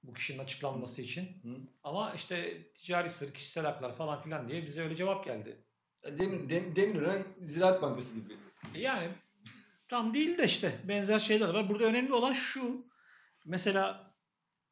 Bu 0.03 0.13
kişinin 0.13 0.39
açıklanması 0.39 1.01
için. 1.01 1.23
Hı. 1.23 1.57
Ama 1.83 2.13
işte 2.13 2.67
ticari 2.73 3.09
sır, 3.09 3.33
kişisel 3.33 3.65
haklar 3.65 3.95
falan 3.95 4.21
filan 4.21 4.49
diye 4.49 4.65
bize 4.65 4.83
öyle 4.83 4.95
cevap 4.95 5.25
geldi. 5.25 5.65
Demir, 6.03 6.49
dem, 6.49 6.75
Demirören 6.75 7.25
Ziraat 7.45 7.81
Bankası 7.81 8.19
gibi. 8.21 8.33
E 8.74 8.79
Yani 8.79 9.07
tam 9.88 10.13
değil 10.13 10.38
de 10.38 10.45
işte 10.45 10.72
benzer 10.84 11.19
şeyler 11.19 11.53
var. 11.53 11.69
Burada 11.69 11.86
önemli 11.86 12.13
olan 12.13 12.34
şu. 12.34 12.86
Mesela 13.45 14.13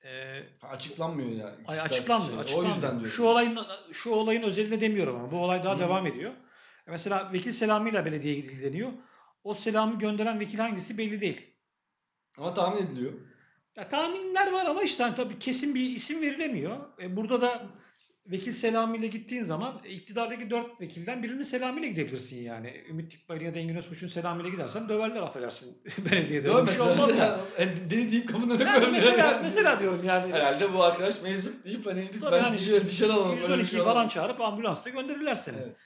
e, 0.03 0.43
Açıklanmıyor 0.61 1.29
ya. 1.29 1.55
Ay 1.67 1.81
açıklanmıyor, 1.81 2.39
açıklanmıyor. 2.39 2.71
O 2.71 2.75
yüzden 2.75 2.91
diyorum. 2.91 3.07
Şu 3.07 3.23
olayın 3.23 3.59
şu 3.91 4.09
olayın 4.11 4.41
özelinde 4.43 4.81
demiyorum 4.81 5.15
ama 5.15 5.31
bu 5.31 5.37
olay 5.37 5.63
daha 5.63 5.75
Hı. 5.75 5.79
devam 5.79 6.07
ediyor. 6.07 6.31
E 6.87 6.91
Mesela 6.91 7.33
vekil 7.33 7.51
Selami 7.51 7.89
ile 7.89 8.05
belediyeye 8.05 8.39
gidildi 8.39 8.63
deniyor. 8.63 8.91
O 9.43 9.53
selamı 9.53 9.99
gönderen 9.99 10.39
vekil 10.39 10.57
hangisi 10.59 10.97
belli 10.97 11.21
değil. 11.21 11.41
Ama 12.37 12.53
tahmin 12.53 12.81
ediliyor. 12.87 13.13
Ya 13.75 13.89
tahminler 13.89 14.51
var 14.51 14.65
ama 14.65 14.83
işte 14.83 15.03
hani 15.03 15.15
tabii 15.15 15.39
kesin 15.39 15.75
bir 15.75 15.81
isim 15.81 16.21
verilemiyor. 16.21 16.77
E 17.01 17.15
burada 17.15 17.41
da 17.41 17.65
vekil 18.25 18.53
Selami 18.53 18.97
ile 18.97 19.07
gittiğin 19.07 19.41
zaman 19.41 19.81
e, 19.85 19.89
iktidardaki 19.89 20.49
dört 20.49 20.81
vekilden 20.81 21.23
birinin 21.23 21.41
Selami 21.41 21.79
ile 21.79 21.87
gidebilirsin 21.87 22.43
yani. 22.43 22.83
Ümit 22.89 23.11
Dikbayır 23.11 23.41
ya 23.41 23.53
da 23.53 23.59
Engin 23.59 23.75
Özkoç'un 23.75 24.07
Selami 24.07 24.41
ile 24.43 24.49
gidersen 24.49 24.89
döverler 24.89 25.21
affedersin 25.21 25.77
belediyede. 26.11 26.65
Bir 26.65 26.71
şey 26.71 26.81
olmaz 26.81 27.17
ya. 27.17 27.39
yani. 27.59 28.25
Kapının 28.25 28.55
önüne 28.59 28.69
Yani 28.69 28.87
mesela, 28.91 29.17
yani. 29.17 29.39
mesela 29.43 29.79
diyorum 29.79 30.05
yani. 30.05 30.33
Herhalde 30.33 30.73
bu 30.73 30.83
arkadaş 30.83 31.21
meczup 31.21 31.65
deyip 31.65 31.85
hani 31.85 32.09
biz 32.13 32.21
ben 32.31 32.43
hani 32.43 32.57
sizi 32.57 32.85
dışarı 32.85 33.13
alalım. 33.13 33.39
böyle 33.41 33.53
bir 33.53 33.67
112'yi 33.67 33.67
şey 33.67 33.81
falan 33.81 34.07
çağırıp 34.07 34.41
ambulansla 34.41 34.89
gönderirler 34.91 35.35
seni. 35.35 35.57
Evet. 35.57 35.79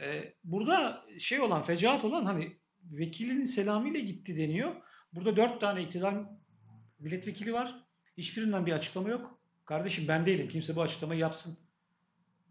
Ee, 0.00 0.34
burada 0.44 1.04
şey 1.18 1.40
olan, 1.40 1.62
fecaat 1.62 2.04
olan 2.04 2.24
hani 2.24 2.56
vekilin 2.82 3.44
selamıyla 3.44 4.00
gitti 4.00 4.36
deniyor. 4.36 4.70
Burada 5.12 5.36
dört 5.36 5.60
tane 5.60 5.82
iktidar 5.82 6.14
milletvekili 6.98 7.52
var. 7.52 7.84
Hiçbirinden 8.18 8.66
bir 8.66 8.72
açıklama 8.72 9.08
yok. 9.08 9.40
Kardeşim 9.64 10.04
ben 10.08 10.26
değilim. 10.26 10.48
Kimse 10.48 10.76
bu 10.76 10.82
açıklamayı 10.82 11.20
yapsın. 11.20 11.58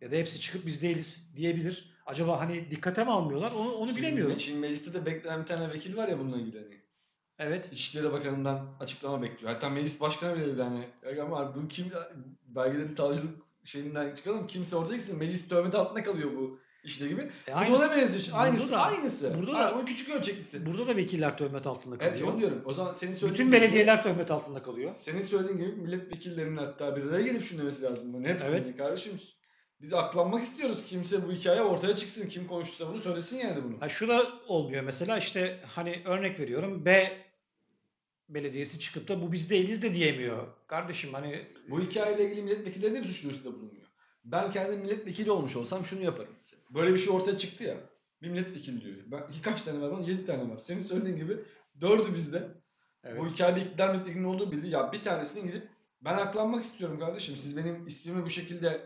Ya 0.01 0.11
da 0.11 0.15
hepsi 0.15 0.39
çıkıp 0.39 0.65
biz 0.65 0.81
değiliz 0.81 1.31
diyebilir. 1.35 1.89
Acaba 2.05 2.39
hani 2.39 2.71
dikkate 2.71 3.03
mi 3.03 3.11
almıyorlar? 3.11 3.51
Onu, 3.51 3.71
onu 3.71 3.87
Şimdi- 3.89 4.01
bilemiyorum. 4.01 4.39
Şimdi 4.39 4.59
mecliste 4.59 4.93
de 4.93 5.05
beklenen 5.05 5.41
bir 5.41 5.45
tane 5.47 5.73
vekil 5.73 5.97
var 5.97 6.07
ya 6.07 6.19
bununla 6.19 6.37
ilgili. 6.37 6.57
Hani. 6.57 6.79
Evet. 7.39 7.69
İçişleri 7.73 8.11
Bakanı'ndan 8.11 8.75
açıklama 8.79 9.21
bekliyor. 9.21 9.53
Hatta 9.53 9.69
meclis 9.69 10.01
başkanı 10.01 10.35
bile 10.37 10.47
dedi 10.47 10.61
hani 10.61 10.87
"Ya 11.17 11.23
ama 11.23 11.55
bu 11.55 11.67
kim 11.67 11.85
belgeleri 12.47 12.89
savcılık 12.89 13.37
şeyinden 13.65 14.15
çıkalım 14.15 14.47
kimse 14.47 14.75
orada 14.75 14.95
gitsin 14.95 15.19
meclis 15.19 15.49
töhmet 15.49 15.75
altında 15.75 16.03
kalıyor 16.03 16.29
bu 16.37 16.59
işte 16.83 17.07
gibi. 17.07 17.21
E, 17.21 17.51
Bu 17.53 17.55
aynısı- 17.57 17.83
ona 17.85 17.91
benziyor. 17.95 18.19
Şimdi. 18.19 18.31
Burada 18.33 18.41
Aynısı. 18.43 18.71
da- 18.71 18.81
aynısı. 18.81 19.35
burada 19.39 19.53
da- 19.53 19.75
onun 19.75 19.85
küçük 19.85 20.09
ölçeklisi. 20.15 20.65
Burada 20.65 20.87
da 20.87 20.95
vekiller 20.95 21.37
töhmet 21.37 21.67
altında 21.67 21.97
kalıyor. 21.97 22.15
Evet 22.17 22.27
onu 22.27 22.39
diyorum. 22.39 22.61
O 22.65 22.73
zaman 22.73 22.93
senin 22.93 23.11
söylediğin 23.13 23.33
Bütün 23.33 23.45
gibi- 23.45 23.55
belediyeler 23.55 24.03
töhmet 24.03 24.31
altında 24.31 24.63
kalıyor. 24.63 24.91
senin 24.95 25.21
söylediğin 25.21 25.57
gibi 25.57 25.71
milletvekillerinin 25.81 26.57
hatta 26.57 26.95
bir 26.95 27.03
araya 27.03 27.21
gelip 27.21 27.43
şunu 27.43 27.59
demesi 27.59 27.83
lazım. 27.83 28.13
Hani 28.13 28.27
hepsini 28.27 28.49
Evet. 28.49 28.77
kardeşim 28.77 29.13
biz 29.81 29.93
aklanmak 29.93 30.43
istiyoruz. 30.43 30.85
Kimse 30.87 31.27
bu 31.27 31.31
hikaye 31.31 31.61
ortaya 31.61 31.95
çıksın. 31.95 32.29
Kim 32.29 32.47
konuşursa 32.47 32.87
bunu 32.87 33.01
söylesin 33.01 33.37
yani 33.37 33.63
bunu. 33.63 33.81
Ha 33.81 33.89
şu 33.89 34.07
da 34.07 34.27
olmuyor 34.47 34.83
mesela 34.83 35.17
işte 35.17 35.59
hani 35.65 36.01
örnek 36.05 36.39
veriyorum 36.39 36.85
B 36.85 37.17
belediyesi 38.29 38.79
çıkıp 38.79 39.07
da 39.07 39.21
bu 39.21 39.31
biz 39.31 39.49
değiliz 39.49 39.81
de 39.81 39.93
diyemiyor. 39.93 40.47
Kardeşim 40.67 41.13
hani 41.13 41.47
Bu 41.69 41.81
hikayeyle 41.81 42.25
ilgili 42.25 42.41
milletvekilleri 42.41 42.93
de 42.93 43.01
bir 43.01 43.07
suç 43.07 43.23
duyurusunda 43.23 43.55
bulunuyor. 43.55 43.85
Ben 44.25 44.51
kendim 44.51 44.79
milletvekili 44.79 45.31
olmuş 45.31 45.55
olsam 45.55 45.85
şunu 45.85 46.03
yaparım. 46.03 46.35
mesela. 46.37 46.61
Böyle 46.69 46.93
bir 46.93 46.99
şey 46.99 47.15
ortaya 47.15 47.37
çıktı 47.37 47.63
ya. 47.63 47.77
Bir 48.21 48.29
milletvekili 48.29 48.81
diyor. 48.81 48.95
Ben, 49.05 49.23
kaç 49.43 49.61
tane 49.61 49.81
var? 49.81 49.87
Lan? 49.89 50.01
7 50.01 50.25
tane 50.25 50.49
var. 50.49 50.57
Senin 50.57 50.81
söylediğin 50.81 51.17
gibi 51.17 51.37
dördü 51.81 52.15
bizde. 52.15 52.47
evet. 53.03 53.19
Bu 53.19 53.27
hikayede 53.27 53.61
iktidar 53.61 53.89
milletvekilinin 53.93 54.27
olduğu 54.27 54.51
bildi. 54.51 54.67
Ya 54.67 54.91
bir 54.91 55.03
tanesinin 55.03 55.47
gidip 55.47 55.67
ben 56.01 56.13
aklanmak 56.17 56.63
istiyorum 56.63 56.99
kardeşim. 56.99 57.35
Siz 57.35 57.57
benim 57.57 57.87
ismimi 57.87 58.25
bu 58.25 58.29
şekilde 58.29 58.81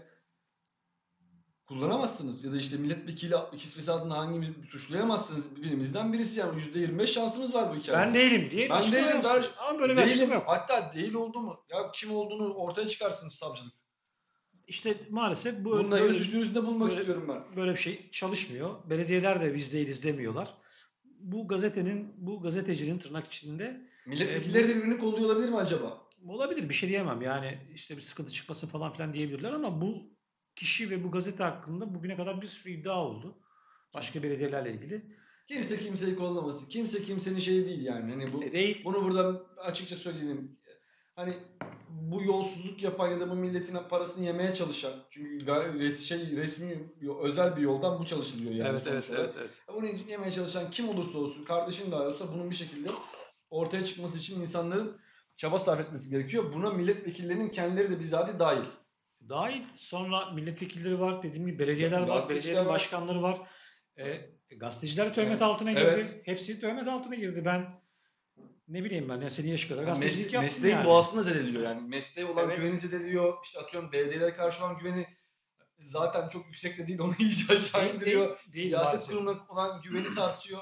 kullanamazsınız. 1.66 2.44
Ya 2.46 2.52
da 2.52 2.58
işte 2.58 2.78
milletvekili 2.78 3.36
ikisi 3.54 3.92
adına 3.92 4.18
hangimiz 4.18 4.50
suçlayamazsınız. 4.72 5.64
Birimizden 5.64 6.14
birisi 6.14 6.40
yani. 6.40 6.62
%25 6.62 7.08
şansımız 7.08 7.54
var 7.54 7.72
bu 7.72 7.80
hikayede. 7.80 8.06
ben 8.06 8.14
değilim 8.14 8.48
diye 8.52 8.70
Ben 8.70 8.82
değilim, 8.92 9.22
ben- 9.24 9.44
Ama 9.70 9.80
böyle 9.80 9.98
bir 9.98 10.06
Değilim. 10.10 10.32
yok. 10.32 10.44
Hatta 10.48 10.92
değil 10.96 11.14
oldu 11.14 11.40
mu? 11.40 11.60
Ya 11.70 11.92
kim 11.94 12.16
olduğunu 12.16 12.54
ortaya 12.54 12.88
çıkarsınız 12.88 13.34
savcılık. 13.34 13.74
İşte 14.68 14.98
maalesef 15.10 15.60
bu 15.66 15.72
Bununla 15.72 16.00
böyle, 16.02 16.20
duyurusunda 16.32 16.66
bulunmak 16.66 16.90
böyle- 16.90 17.00
istiyorum 17.02 17.26
ben. 17.30 17.56
böyle 17.56 17.72
bir 17.72 17.78
şey 17.78 18.10
çalışmıyor. 18.12 18.76
Belediyeler 18.90 19.42
de 19.42 19.56
biz 19.56 19.74
değiliz 19.74 20.04
demiyorlar. 20.04 20.54
Bu 21.20 21.48
gazetenin, 21.48 22.14
bu 22.18 22.42
gazetecinin 22.42 23.00
tırnak 23.00 23.28
içinde 23.28 23.82
Milletvekilleri 24.06 24.70
de 24.70 24.76
birbirini 24.76 24.98
kolluyor 25.00 25.26
olabilir 25.26 25.50
mi 25.50 25.58
acaba? 25.58 26.04
olabilir 26.28 26.70
bir 26.70 26.74
şey 26.74 26.90
diyemem. 26.90 27.22
Yani 27.22 27.58
işte 27.74 27.98
bir 27.98 28.02
sıkıntı 28.02 28.32
çıkmasın 28.32 28.68
falan 28.68 28.94
filan 28.94 29.14
diyebilirler 29.14 29.52
ama 29.54 29.82
bu 29.82 30.04
kişi 30.56 30.90
ve 30.90 31.04
bu 31.04 31.12
gazete 31.12 31.44
hakkında 31.44 31.96
bugüne 31.96 32.18
kadar 32.18 32.42
bir 32.42 32.48
sürü 32.48 32.74
iddia 32.74 33.06
oldu. 33.06 33.38
Başka 33.94 34.24
belediyelerle 34.24 34.74
ilgili. 34.74 35.06
Kimse 35.48 35.80
kimseyi 35.80 36.16
kollamasın. 36.16 36.70
Kimse 36.70 37.02
kimsenin 37.02 37.40
şeyi 37.40 37.66
değil 37.68 37.86
yani. 37.86 38.12
Hani 38.12 38.34
bu 38.34 38.44
E 38.44 38.52
değil. 38.52 38.82
bunu 38.86 39.04
burada 39.04 39.42
açıkça 39.58 39.96
söyleyelim. 39.96 40.60
Hani 41.16 41.38
bu 41.90 42.24
yolsuzluk 42.24 42.84
yapan 42.84 43.08
ya 43.08 43.20
da 43.20 43.30
bu 43.30 43.36
milletin 43.36 43.78
parasını 43.90 44.26
yemeye 44.26 44.56
çalışan 44.56 44.92
çünkü 45.12 45.46
res- 45.46 46.04
şey 46.06 46.32
resmi 46.36 46.84
özel 47.24 47.58
bir 47.58 47.62
yoldan 47.62 48.00
bu 48.00 48.06
çalışılıyor 48.06 48.52
yani 48.56 48.70
evet, 48.70 48.84
evet, 48.88 49.12
evet, 49.16 49.34
evet. 49.40 49.50
Bunu 49.74 49.86
yemeye 49.88 50.32
çalışan 50.32 50.72
kim 50.72 50.90
olursa 50.90 51.18
olsun, 51.18 51.46
kardeşin 51.46 51.92
dahi 51.92 52.02
olsa 52.08 52.34
bunun 52.34 52.50
bir 52.50 52.56
şekilde 52.56 52.90
ortaya 53.50 53.84
çıkması 53.84 54.18
için 54.18 54.42
insanların 54.42 54.98
çaba 55.36 55.60
sarf 55.60 55.80
etmesi 55.82 56.10
gerekiyor. 56.10 56.44
Buna 56.56 56.70
milletvekillerinin 56.70 57.50
kendileri 57.50 57.90
de 57.90 58.00
bizzat 58.00 58.40
dahil. 58.40 58.66
Dahil 59.30 59.62
sonra 59.76 60.32
milletvekilleri 60.32 61.00
var, 61.00 61.24
dediğim 61.24 61.46
gibi 61.48 61.60
belediyeler 61.60 62.02
var, 62.02 62.08
var. 62.56 62.66
başkanları 62.66 63.22
var. 63.22 63.38
E, 64.00 64.30
gazeteciler 64.58 65.14
töhmet 65.14 65.32
Evet. 65.32 65.42
altına 65.42 65.72
girdi. 65.72 65.82
Evet. 65.94 66.22
Hepsi 66.26 66.60
töhmet 66.62 66.88
altına 66.88 67.16
girdi. 67.16 67.42
Ben 67.46 67.84
ne 68.68 68.84
bileyim 68.84 69.10
ben 69.10 69.22
ya 69.22 69.30
senin 69.30 69.48
yaş 69.48 69.66
kadar 69.66 69.82
Yani 69.82 69.88
gazetecilik 69.90 70.26
mes- 70.28 70.34
yaptım 70.34 70.44
mesleğin 70.44 70.76
yani. 70.76 70.86
doğasını 70.86 71.64
yani. 71.64 71.88
Mesleğe 71.88 72.28
olan 72.28 72.46
Evet. 72.50 72.58
güveni 72.58 72.78
zedeliyor. 72.78 73.34
İşte 73.44 73.60
atıyorum 73.60 73.92
belediyelere 73.92 74.34
karşı 74.34 74.66
olan 74.66 74.78
güveni 74.78 75.08
zaten 75.80 76.30
çok 76.30 76.46
yüksek 76.46 76.78
de 76.78 76.88
değil. 76.88 77.00
Onu 77.00 77.14
iyice 77.20 77.54
aşağı 77.54 77.96
indiriyor. 77.96 78.26
değil, 78.28 78.54
değil 78.54 78.68
Siyaset 78.68 78.94
maalesef. 78.94 79.10
kurumuna 79.10 79.46
olan 79.50 79.82
güveni 79.82 80.10
sarsıyor. 80.10 80.62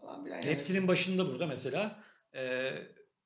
Falan 0.00 0.24
yani. 0.26 0.44
Hepsinin 0.44 0.88
başında 0.88 1.26
burada 1.26 1.46
mesela 1.46 2.02
e, 2.34 2.70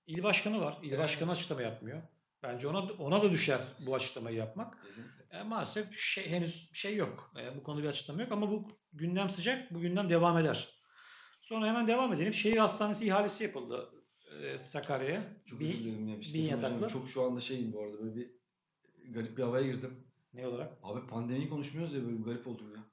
il 0.07 0.23
başkanı 0.23 0.61
var. 0.61 0.79
İl 0.83 0.89
Evet. 0.89 0.99
başkanı 0.99 1.31
açıklama 1.31 1.63
yapmıyor. 1.63 2.03
Bence 2.43 2.69
ona 2.69 2.79
ona 2.79 3.23
da 3.23 3.31
düşer 3.31 3.61
bu 3.87 3.95
açıklamayı 3.95 4.37
yapmak. 4.37 4.87
E, 5.31 5.43
maalesef 5.43 5.99
şey, 5.99 6.31
henüz 6.31 6.71
şey 6.73 6.97
yok. 6.97 7.33
E, 7.41 7.57
bu 7.57 7.63
konuda 7.63 7.83
bir 7.83 7.89
açıklama 7.89 8.23
yok 8.23 8.33
ama 8.33 8.51
bu 8.51 8.69
gündem 8.93 9.31
sıcak. 9.31 9.75
Bu 9.75 9.81
gündem 9.81 10.11
devam 10.11 10.39
eder. 10.39 10.69
Sonra 11.43 11.67
hemen 11.67 11.87
devam 11.89 12.13
edelim. 12.13 12.35
Şehir 12.35 12.57
hastanesi 12.57 13.07
ihalesi 13.07 13.45
yapıldı 13.45 13.91
e, 14.43 14.59
Sakarya'ya. 14.59 15.37
Çok 15.47 15.61
Bir- 15.61 15.69
özür 15.69 15.79
dilerim 15.85 16.09
ya. 16.09 16.17
İşte 16.19 16.39
bin 16.39 16.45
hocam, 16.45 16.61
yataklı. 16.63 16.89
Çok 16.89 17.09
şu 17.09 17.23
anda 17.23 17.41
şeyim 17.41 17.73
bu 17.73 17.83
arada 17.83 17.99
böyle 17.99 18.15
bir 18.17 18.31
garip 19.13 19.39
bir 19.39 19.43
havaya 19.43 19.67
girdim. 19.67 20.05
Ne 20.33 20.47
olarak? 20.47 20.79
Abi 20.83 21.07
pandemiyi 21.07 21.49
konuşmuyoruz 21.49 21.95
ya 21.95 22.05
böyle 22.07 22.17
garip 22.23 22.47
oldum 22.47 22.75
ya. 22.75 22.85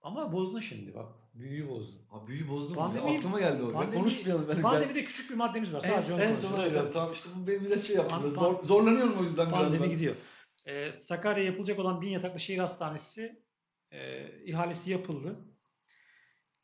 Ama 0.00 0.32
bozdun 0.32 0.60
şimdi 0.60 0.94
bak. 0.94 1.12
Büyüyü 1.34 1.68
bozdun. 1.68 2.00
Abi 2.10 2.26
büyü 2.26 2.48
bozdum. 2.48 2.76
Pandemi- 2.76 3.18
Aklıma 3.18 3.40
geldi 3.40 3.62
o. 3.62 3.66
Ya 3.66 3.72
pandemi- 3.74 3.94
Konuşmayalım. 3.94 4.48
Ben, 4.48 4.62
Pandemide 4.62 5.04
küçük 5.04 5.30
bir 5.30 5.36
maddemiz 5.36 5.72
var. 5.74 5.80
Sadece 5.80 6.12
en, 6.12 6.16
onu 6.16 6.22
en 6.24 6.34
sona 6.34 6.66
geliyorum. 6.66 6.90
Tamam 6.92 7.12
işte 7.12 7.28
bu 7.36 7.46
benim 7.46 7.64
biraz 7.64 7.86
şey. 7.86 7.96
Pan- 7.96 8.30
Zor, 8.30 8.64
zorlanıyorum 8.64 9.16
o 9.20 9.22
yüzden 9.22 9.46
biraz 9.48 9.60
Pandemi 9.60 9.82
ben. 9.82 9.90
gidiyor. 9.90 10.14
Ee, 10.66 10.92
Sakarya 10.92 11.44
yapılacak 11.44 11.78
olan 11.78 12.00
bin 12.00 12.08
yataklı 12.08 12.40
şehir 12.40 12.58
hastanesi 12.58 13.42
e, 13.90 14.28
ihalesi 14.44 14.90
yapıldı. 14.90 15.36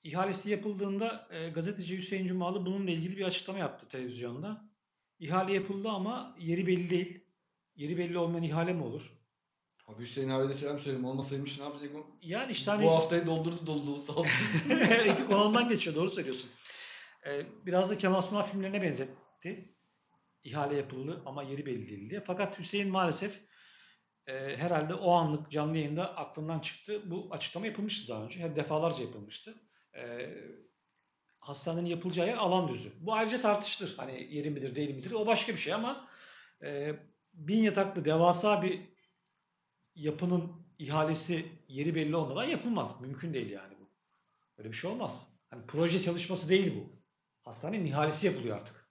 İhalesi 0.02 0.50
yapıldığında 0.50 1.28
e, 1.30 1.48
gazeteci 1.50 1.96
Hüseyin 1.96 2.26
Cumalı 2.26 2.66
bununla 2.66 2.90
ilgili 2.90 3.16
bir 3.16 3.24
açıklama 3.24 3.58
yaptı 3.58 3.88
televizyonda. 3.88 4.68
İhale 5.18 5.54
yapıldı 5.54 5.88
ama 5.88 6.36
yeri 6.38 6.66
belli 6.66 6.90
değil. 6.90 7.24
Yeri 7.76 7.98
belli 7.98 8.18
olmayan 8.18 8.42
ihale 8.44 8.72
mi 8.72 8.82
olur? 8.82 9.10
Abi 9.88 10.02
Hüseyin 10.02 10.28
abiye 10.28 10.48
de 10.48 10.54
selam 10.54 10.78
söyleyeyim. 10.78 11.04
Olmasaymış 11.04 11.58
ne 11.58 11.64
yapacak? 11.64 11.90
Yani 12.22 12.52
işte 12.52 12.70
hani 12.70 12.84
Bu 12.84 12.90
haftayı 12.90 13.26
doldurdu 13.26 13.66
doldurdu 13.66 13.96
sağ 13.96 14.12
olsun. 14.12 14.32
İki 15.12 15.26
konumdan 15.26 15.68
geçiyor 15.68 15.96
doğru 15.96 16.10
söylüyorsun. 16.10 16.50
Ee, 17.26 17.46
biraz 17.66 17.90
da 17.90 17.98
Kemal 17.98 18.20
Sunal 18.20 18.42
filmlerine 18.42 18.82
benzetti. 18.82 19.74
İhale 20.44 20.76
yapıldı 20.76 21.22
ama 21.26 21.42
yeri 21.42 21.66
belli 21.66 21.88
değil 21.88 22.10
diye. 22.10 22.20
Fakat 22.20 22.58
Hüseyin 22.58 22.88
maalesef 22.88 23.40
e, 24.26 24.56
herhalde 24.56 24.94
o 24.94 25.12
anlık 25.12 25.50
canlı 25.50 25.76
yayında 25.76 26.16
aklından 26.16 26.60
çıktı. 26.60 27.02
Bu 27.10 27.28
açıklama 27.30 27.66
yapılmıştı 27.66 28.12
daha 28.12 28.24
önce. 28.24 28.40
Yani 28.40 28.56
defalarca 28.56 29.02
yapılmıştı. 29.02 29.54
E, 29.94 30.30
hastanenin 31.40 31.86
yapılacağı 31.90 32.26
yer 32.26 32.36
alan 32.36 32.68
düzü. 32.68 32.92
Bu 33.00 33.14
ayrıca 33.14 33.40
tartışılır. 33.40 33.94
Hani 33.96 34.34
yeri 34.34 34.50
midir 34.50 34.74
değil 34.74 34.94
midir 34.94 35.10
o 35.12 35.26
başka 35.26 35.52
bir 35.52 35.58
şey 35.58 35.74
ama 35.74 36.08
e, 36.62 36.94
bin 37.32 37.62
yataklı 37.62 38.04
devasa 38.04 38.62
bir 38.62 38.97
yapının 39.98 40.52
ihalesi 40.78 41.46
yeri 41.68 41.94
belli 41.94 42.16
olmadan 42.16 42.44
yapılmaz. 42.44 43.00
Mümkün 43.00 43.34
değil 43.34 43.50
yani 43.50 43.74
bu. 43.80 43.88
Öyle 44.58 44.68
bir 44.68 44.76
şey 44.76 44.90
olmaz. 44.90 45.32
Hani 45.50 45.66
proje 45.66 46.00
çalışması 46.02 46.48
değil 46.48 46.74
bu. 46.76 46.98
Hastanenin 47.44 47.86
ihalesi 47.86 48.26
yapılıyor 48.26 48.56
artık. 48.56 48.88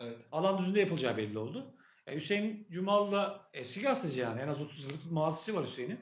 evet. 0.00 0.18
Alan 0.32 0.58
düzünde 0.58 0.80
yapılacağı 0.80 1.16
belli 1.16 1.38
oldu. 1.38 1.74
E, 2.06 2.14
Hüseyin 2.16 2.66
Cumalı 2.70 3.12
da 3.12 3.50
eski 3.52 3.82
gazeteci 3.82 4.20
yani. 4.20 4.40
En 4.40 4.48
az 4.48 4.60
30 4.60 4.84
yıllık 4.84 5.12
mazisi 5.12 5.54
var 5.56 5.66
Hüseyin'in. 5.66 6.00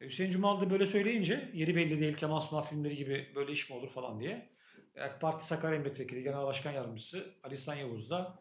E, 0.00 0.04
Hüseyin 0.06 0.30
Cumalı 0.30 0.60
da 0.60 0.70
böyle 0.70 0.86
söyleyince 0.86 1.50
yeri 1.54 1.76
belli 1.76 2.00
değil 2.00 2.16
Kemal 2.16 2.40
Sunal 2.40 2.62
filmleri 2.62 2.96
gibi 2.96 3.32
böyle 3.34 3.52
iş 3.52 3.70
mi 3.70 3.76
olur 3.76 3.88
falan 3.90 4.20
diye. 4.20 4.56
AK 5.00 5.20
Parti 5.20 5.46
Sakarya 5.46 5.78
Milletvekili 5.78 6.22
Genel 6.22 6.42
Başkan 6.46 6.72
Yardımcısı 6.72 7.34
Ali 7.42 7.54
İhsan 7.54 7.74
Yavuz 7.74 8.10
da 8.10 8.38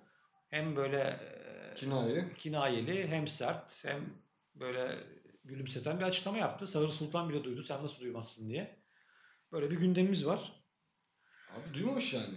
hem 0.50 0.76
böyle 0.76 1.00
e, 1.00 1.76
Kinaye. 1.76 2.34
kinayeli 2.38 3.08
hem 3.08 3.28
sert 3.28 3.86
hem 3.86 4.25
böyle 4.56 5.04
gülümseten 5.44 6.00
bir 6.00 6.04
açıklama 6.04 6.38
yaptı. 6.38 6.68
Sağır 6.68 6.90
Sultan 6.90 7.30
bile 7.30 7.44
duydu 7.44 7.64
sen 7.64 7.84
nasıl 7.84 8.02
duymazsın 8.02 8.50
diye. 8.50 8.84
Böyle 9.52 9.72
bir 9.72 9.78
gündemimiz 9.78 10.28
var. 10.28 10.66
Abi 11.50 11.74
duymamış 11.74 12.14
yani. 12.14 12.36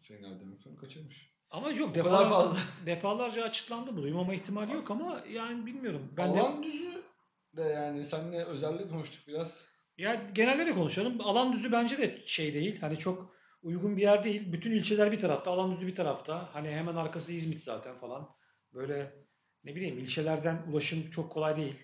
Hüseyin 0.00 0.22
onu 0.66 0.76
kaçırmış. 0.76 1.38
Ama 1.50 1.70
yok 1.70 1.94
defalarca, 1.94 2.30
fazla. 2.30 2.58
defalarca 2.86 3.44
açıklandı 3.44 3.96
bu. 3.96 4.02
Duymama 4.02 4.34
ihtimali 4.34 4.72
yok 4.72 4.90
ama 4.90 5.24
yani 5.30 5.66
bilmiyorum. 5.66 6.12
Ben 6.16 6.28
Alan 6.28 6.62
düzü 6.62 7.02
de 7.56 7.62
yani 7.62 8.04
seninle 8.04 8.44
özellikle 8.44 8.88
konuştuk 8.88 9.28
biraz. 9.28 9.68
de, 9.98 10.02
ya 10.02 10.30
genelde 10.32 10.66
de 10.66 10.74
konuşalım. 10.74 11.20
Alan 11.20 11.52
düzü 11.52 11.72
bence 11.72 11.98
de 11.98 12.22
şey 12.26 12.54
değil. 12.54 12.80
Hani 12.80 12.98
çok 12.98 13.34
uygun 13.62 13.96
bir 13.96 14.02
yer 14.02 14.24
değil. 14.24 14.52
Bütün 14.52 14.72
ilçeler 14.72 15.12
bir 15.12 15.20
tarafta, 15.20 15.50
alan 15.50 15.72
düzü 15.72 15.86
bir 15.86 15.96
tarafta. 15.96 16.54
Hani 16.54 16.70
hemen 16.70 16.96
arkası 16.96 17.32
İzmit 17.32 17.60
zaten 17.60 17.98
falan. 17.98 18.28
Böyle 18.74 19.24
ne 19.64 19.74
bileyim 19.76 19.98
ilçelerden 19.98 20.62
ulaşım 20.72 21.10
çok 21.10 21.32
kolay 21.32 21.56
değil. 21.56 21.74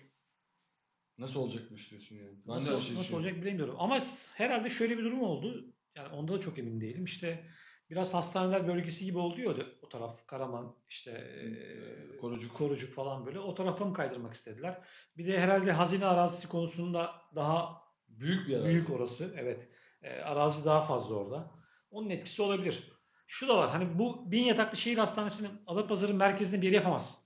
Nasıl 1.17 1.39
olacakmış 1.39 1.91
diyorsun 1.91 2.15
yani. 2.15 2.29
Ben 2.47 2.55
Nasıl, 2.55 2.65
de 2.65 2.69
şey 2.69 2.75
nasıl 2.77 2.87
düşünüyorum. 2.87 3.15
olacak 3.15 3.41
bilemiyorum. 3.41 3.75
Ama 3.79 3.99
herhalde 4.35 4.69
şöyle 4.69 4.97
bir 4.97 5.03
durum 5.03 5.21
oldu. 5.23 5.65
Yani 5.95 6.07
onda 6.15 6.33
da 6.33 6.41
çok 6.41 6.59
emin 6.59 6.81
değilim. 6.81 7.03
İşte 7.03 7.45
biraz 7.89 8.13
hastaneler 8.13 8.67
bölgesi 8.67 9.05
gibi 9.05 9.17
ya 9.17 9.55
o- 9.81 9.89
taraf. 9.89 10.27
Karaman, 10.27 10.75
işte 10.89 11.11
eee, 11.11 12.17
Korucuk. 12.21 12.53
Korucuk 12.57 12.93
falan 12.93 13.25
böyle. 13.25 13.39
O 13.39 13.55
tarafa 13.55 13.85
mı 13.85 13.93
kaydırmak 13.93 14.33
istediler? 14.33 14.81
Bir 15.17 15.27
de 15.27 15.39
herhalde 15.39 15.71
hazine 15.71 16.05
arazisi 16.05 16.49
konusunda 16.49 17.11
daha 17.35 17.85
Büyük 18.07 18.47
bir 18.47 18.53
yer. 18.53 18.65
büyük 18.65 18.89
orası. 18.89 19.35
Evet. 19.37 19.67
Eee, 20.03 20.21
arazi 20.21 20.65
daha 20.65 20.83
fazla 20.83 21.15
orada. 21.15 21.51
Onun 21.91 22.09
etkisi 22.09 22.41
olabilir. 22.41 22.83
Şu 23.27 23.47
da 23.47 23.57
var. 23.57 23.69
Hani 23.69 23.99
bu 23.99 24.31
bin 24.31 24.43
yataklı 24.43 24.77
şehir 24.77 24.97
hastanesinin 24.97 25.51
Adapazarı 25.67 26.13
merkezinde 26.13 26.61
bir 26.61 26.65
yeri 26.65 26.75
yapamazsın. 26.75 27.24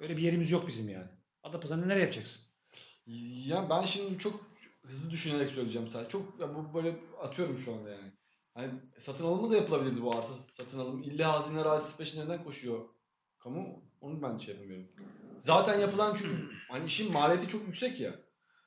Öyle 0.00 0.16
bir 0.16 0.22
yerimiz 0.22 0.50
yok 0.50 0.68
bizim 0.68 0.88
yani. 0.88 1.08
Adapazarı'nı 1.42 1.88
nereye 1.88 2.00
yapacaksın? 2.00 2.42
Ya 3.46 3.70
ben 3.70 3.84
şimdi 3.84 4.18
çok 4.18 4.40
hızlı 4.86 5.10
düşünerek 5.10 5.50
söyleyeceğim 5.50 5.90
sadece. 5.90 6.10
Çok 6.10 6.40
ya 6.40 6.54
bu 6.54 6.74
böyle 6.74 6.96
atıyorum 7.22 7.58
şu 7.58 7.72
anda 7.72 7.90
yani. 7.90 8.12
Hani 8.54 8.70
satın 8.98 9.24
alımı 9.24 9.50
da 9.50 9.56
yapılabilirdi 9.56 10.02
bu 10.02 10.16
arsa 10.16 10.34
satın 10.48 10.78
alım. 10.78 11.02
İlla 11.02 11.32
hazine 11.32 11.60
arazisi 11.60 11.98
peşinde 11.98 12.24
neden 12.24 12.44
koşuyor 12.44 12.88
kamu? 13.38 13.82
Onu 14.00 14.22
ben 14.22 14.38
şey 14.38 14.54
yapamıyorum. 14.54 14.88
Zaten 15.38 15.80
yapılan 15.80 16.14
çünkü 16.14 16.50
hani 16.68 16.86
işin 16.86 17.12
maliyeti 17.12 17.48
çok 17.48 17.66
yüksek 17.66 18.00
ya. 18.00 18.14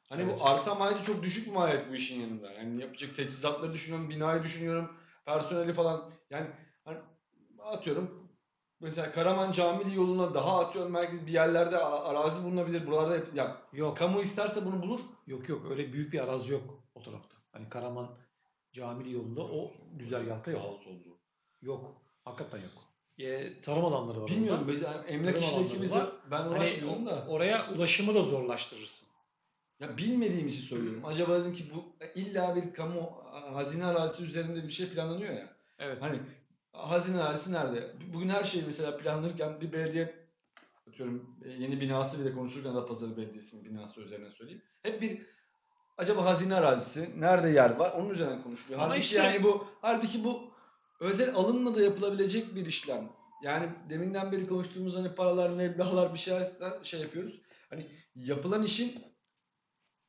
Hani 0.09 0.21
Evet. 0.21 0.39
bu 0.39 0.45
arsa 0.45 0.75
maliyeti 0.75 1.05
çok 1.05 1.23
düşük 1.23 1.47
bir 1.47 1.51
maliyet 1.51 1.89
bu 1.89 1.95
işin 1.95 2.21
yanında. 2.21 2.51
Yani 2.51 2.81
yapacak 2.81 3.15
teçhizatları 3.15 3.73
düşünüyorum, 3.73 4.09
binayı 4.09 4.43
düşünüyorum, 4.43 4.91
personeli 5.25 5.73
falan. 5.73 6.11
Yani 6.29 6.47
hani 6.85 6.97
atıyorum 7.63 8.22
mesela 8.83 9.11
Karaman 9.11 9.51
Camili 9.51 9.95
yoluna 9.95 10.33
daha 10.33 10.59
atıyorum 10.59 10.91
merkez 10.91 11.27
bir 11.27 11.31
yerlerde 11.31 11.77
arazi 11.77 12.43
bulunabilir. 12.45 12.87
Buralarda 12.87 13.15
yap- 13.15 13.33
ya 13.35 13.57
Yok. 13.73 13.97
Kamu 13.97 14.21
isterse 14.21 14.65
bunu 14.65 14.81
bulur. 14.81 14.99
Yok 15.27 15.49
yok 15.49 15.65
öyle 15.71 15.93
büyük 15.93 16.13
bir 16.13 16.19
arazi 16.19 16.53
yok 16.53 16.83
o 16.95 17.01
tarafta. 17.03 17.35
Hani 17.51 17.69
Karaman 17.69 18.09
Camili 18.71 19.11
yolunda 19.13 19.41
o 19.41 19.71
güzergahta 19.93 20.51
yok. 20.51 20.61
Sağ 20.61 20.83
sollu. 20.83 21.17
Yok. 21.61 22.01
Hakikaten 22.23 22.57
yok. 22.57 22.71
E, 23.17 23.61
tarım 23.61 23.85
alanları 23.85 24.21
var 24.21 24.27
Bilmiyorum. 24.29 24.59
orada. 24.61 24.71
Mesela 24.71 25.03
emlak 25.07 25.35
bizde 25.81 25.95
var. 25.95 26.07
ben 26.31 26.37
Hani 26.37 26.49
uğraşmıyorum 26.49 27.07
o- 27.07 27.09
da. 27.09 27.25
oraya 27.29 27.71
ulaşımı 27.71 28.15
da 28.15 28.23
zorlaştırırsın. 28.23 29.07
Ya 29.79 29.97
bilmediğim 29.97 30.47
için 30.47 30.61
söylüyorum. 30.61 31.01
Acaba 31.05 31.39
dedim 31.39 31.53
ki 31.53 31.63
bu 31.75 31.85
illa 32.15 32.55
bir 32.55 32.73
kamu 32.73 33.11
hazine 33.53 33.85
arazisi 33.85 34.23
üzerinde 34.23 34.63
bir 34.63 34.69
şey 34.69 34.89
planlanıyor 34.89 35.33
ya. 35.33 35.53
Evet. 35.79 35.97
Hani 36.01 36.19
hazine 36.73 37.23
arazisi 37.23 37.53
nerede? 37.53 37.93
Bugün 38.13 38.29
her 38.29 38.43
şey 38.43 38.63
mesela 38.67 38.97
planlanırken 38.97 39.61
bir 39.61 39.73
belediye 39.73 40.15
atıyorum 40.89 41.35
e, 41.45 41.49
yeni 41.49 41.81
binası 41.81 42.19
bile 42.25 42.33
konuşurken 42.35 42.75
da 42.75 42.85
Pazarı 42.85 43.17
Belediyesi'nin 43.17 43.65
binası 43.65 44.01
üzerine 44.01 44.29
söyleyeyim. 44.29 44.61
Hep 44.83 45.01
bir 45.01 45.21
acaba 45.97 46.25
hazine 46.25 46.55
arazisi 46.55 47.21
nerede 47.21 47.49
yer 47.49 47.69
var 47.75 47.91
onun 47.91 48.09
üzerine 48.09 48.41
konuşuluyor. 48.41 48.79
Ama 48.79 48.89
halbuki 48.89 49.05
işte- 49.05 49.17
yani 49.23 49.43
bu 49.43 49.67
halbuki 49.81 50.23
bu 50.23 50.51
özel 50.99 51.35
alınma 51.35 51.75
da 51.75 51.81
yapılabilecek 51.81 52.55
bir 52.55 52.65
işlem. 52.65 53.09
Yani 53.43 53.69
deminden 53.89 54.31
beri 54.31 54.47
konuştuğumuz 54.47 54.95
hani 54.95 55.15
paralar, 55.15 55.49
meblağlar 55.49 56.13
bir 56.13 56.19
şeyler 56.19 56.47
şey 56.83 57.01
yapıyoruz. 57.01 57.41
Hani 57.69 57.87
yapılan 58.15 58.63
işin 58.63 58.93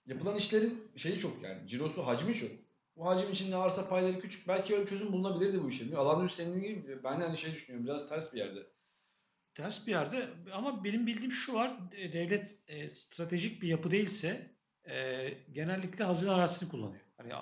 yapılan 0.06 0.36
işlerin 0.36 0.92
şeyi 0.96 1.18
çok 1.18 1.42
yani 1.42 1.68
cirosu 1.68 2.06
hacmi 2.06 2.34
çok. 2.34 2.50
Bu 2.96 3.06
hacim 3.06 3.30
içinde 3.32 3.56
arsa 3.56 3.88
payları 3.88 4.20
küçük. 4.20 4.48
Belki 4.48 4.72
öyle 4.74 4.82
bir 4.84 4.88
çözüm 4.90 5.12
bulunabilirdi 5.12 5.62
bu 5.64 5.68
işe. 5.68 5.96
Alan 5.96 6.26
senin 6.26 6.60
gibi 6.60 7.04
ben 7.04 7.20
de 7.20 7.24
hani 7.24 7.38
şey 7.38 7.52
düşünüyorum 7.54 7.86
biraz 7.86 8.08
ters 8.08 8.34
bir 8.34 8.38
yerde. 8.38 8.60
ters 9.54 9.86
bir 9.86 9.92
yerde 9.92 10.28
ama 10.52 10.84
benim 10.84 11.06
bildiğim 11.06 11.32
şu 11.32 11.54
var. 11.54 11.76
e, 11.96 12.12
Devlet 12.12 12.58
e, 12.68 12.90
stratejik 12.90 13.62
bir 13.62 13.68
yapı 13.68 13.90
değilse 13.90 14.50
e, 14.88 15.28
genellikle 15.52 16.04
hazine 16.04 16.30
arazisini 16.30 16.68
kullanıyor. 16.70 17.00
Hani 17.16 17.32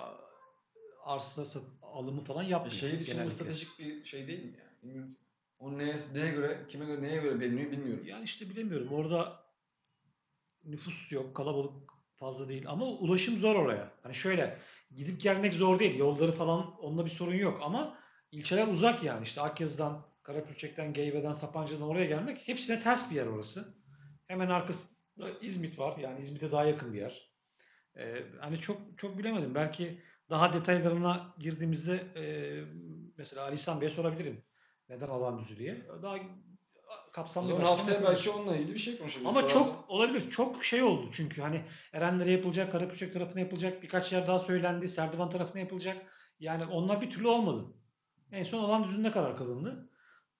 arsa 1.03 1.59
alımı 1.81 2.23
falan 2.23 2.45
E, 2.45 2.49
yapmıyor 2.49 2.75
için 2.75 2.99
bu 2.99 3.03
genellikle. 3.03 3.31
stratejik 3.31 3.79
bir 3.79 4.05
şey 4.05 4.27
değil 4.27 4.43
mi 4.43 4.57
yani? 4.59 4.81
Bilmiyorum. 4.83 5.17
O 5.59 5.77
neye, 5.77 5.97
neye 6.13 6.31
göre, 6.31 6.65
kime 6.69 6.85
göre, 6.85 7.01
neye 7.01 7.21
göre 7.21 7.39
belirleniyor 7.39 7.71
bilmiyorum. 7.71 8.05
Yani 8.07 8.23
işte 8.23 8.49
bilemiyorum. 8.49 8.87
Orada 8.93 9.43
nüfus 10.63 11.11
yok, 11.11 11.35
kalabalık 11.35 11.73
fazla 12.15 12.49
değil 12.49 12.63
ama 12.67 12.85
ulaşım 12.85 13.37
zor 13.37 13.55
oraya. 13.55 13.91
Hani 14.03 14.15
şöyle 14.15 14.57
gidip 14.95 15.21
gelmek 15.21 15.53
zor 15.55 15.79
değil. 15.79 15.97
Yolları 15.97 16.31
falan 16.31 16.75
onunla 16.79 17.05
bir 17.05 17.09
sorun 17.09 17.35
yok 17.35 17.59
ama 17.63 17.97
ilçeler 18.31 18.67
uzak 18.67 19.03
yani. 19.03 19.23
İşte 19.23 19.41
Akyazı'dan, 19.41 20.05
Karapürçek'ten, 20.23 20.93
Geyve'den, 20.93 21.33
Sapanca'dan 21.33 21.87
oraya 21.87 22.05
gelmek 22.05 22.47
hepsine 22.47 22.81
ters 22.81 23.11
bir 23.11 23.15
yer 23.15 23.25
orası. 23.25 23.75
Hemen 24.27 24.49
arkasında 24.49 25.29
İzmit 25.41 25.79
var. 25.79 25.97
Yani 25.97 26.21
İzmit'e 26.21 26.51
daha 26.51 26.65
yakın 26.65 26.93
bir 26.93 26.99
yer. 26.99 27.33
Ee, 27.97 28.23
hani 28.39 28.59
çok 28.59 28.77
çok 28.97 29.17
bilemedim. 29.17 29.55
Belki 29.55 30.01
daha 30.29 30.53
detaylarına 30.53 31.35
girdiğimizde 31.39 31.95
e, 31.95 32.23
mesela 33.17 33.43
Ali 33.43 33.55
İhsan 33.55 33.81
Bey'e 33.81 33.89
sorabilirim. 33.89 34.43
Neden 34.89 35.07
alan 35.07 35.39
düzü 35.39 35.57
diye. 35.57 35.87
Daha 36.01 36.17
kapsamlı 37.13 37.59
bir 37.59 37.63
haftaya 37.63 38.03
belki 38.03 38.29
onunla 38.29 38.55
ilgili 38.57 38.73
bir 38.73 38.79
şey 38.79 38.97
konuşabiliriz. 38.97 39.37
Ama 39.37 39.49
Sorarsan. 39.49 39.59
çok 39.59 39.89
olabilir. 39.89 40.29
Çok 40.29 40.65
şey 40.65 40.83
oldu 40.83 41.09
çünkü 41.11 41.41
hani 41.41 41.61
Erenlere 41.93 42.31
yapılacak, 42.31 42.71
Karapürçek 42.71 43.13
tarafına 43.13 43.39
yapılacak, 43.39 43.83
birkaç 43.83 44.13
yer 44.13 44.27
daha 44.27 44.39
söylendi, 44.39 44.87
Serdivan 44.87 45.29
tarafına 45.29 45.59
yapılacak. 45.59 45.97
Yani 46.39 46.65
onlar 46.65 47.01
bir 47.01 47.11
türlü 47.11 47.27
olmadı. 47.27 47.65
En 48.31 48.43
son 48.43 48.63
alan 48.63 48.83
düzünde 48.83 49.11
karar 49.11 49.37
kılındı. 49.37 49.89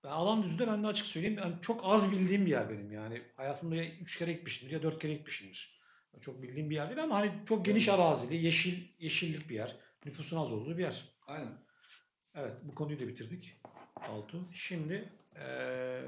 Ben 0.03 0.09
alan 0.09 0.43
düzünde 0.43 0.67
ben 0.67 0.83
de 0.83 0.87
açık 0.87 1.05
söyleyeyim 1.05 1.37
yani 1.37 1.55
çok 1.61 1.81
az 1.83 2.11
bildiğim 2.11 2.45
bir 2.45 2.51
yer 2.51 2.69
benim 2.69 2.91
yani. 2.91 3.21
Hayatımda 3.37 3.75
ya 3.75 3.85
3 3.85 4.19
kere 4.19 4.33
gitmişimdir 4.33 4.73
ya 4.73 4.83
4 4.83 4.99
kere 4.99 5.13
gitmişimdir. 5.13 5.79
Çok 6.21 6.43
bildiğim 6.43 6.69
bir 6.69 6.75
yer 6.75 6.89
değil 6.89 7.03
ama 7.03 7.15
hani 7.15 7.31
çok 7.45 7.65
geniş 7.65 7.89
arazili, 7.89 8.45
yeşil 8.45 8.87
yeşillik 8.99 9.49
bir 9.49 9.55
yer. 9.55 9.75
Nüfusun 10.05 10.37
az 10.37 10.53
olduğu 10.53 10.77
bir 10.77 10.83
yer. 10.83 11.03
Aynen. 11.27 11.57
Evet, 12.35 12.53
bu 12.63 12.75
konuyu 12.75 12.99
da 12.99 13.07
bitirdik. 13.07 13.53
Altu. 13.95 14.41
Şimdi 14.55 15.09
eee, 15.35 16.01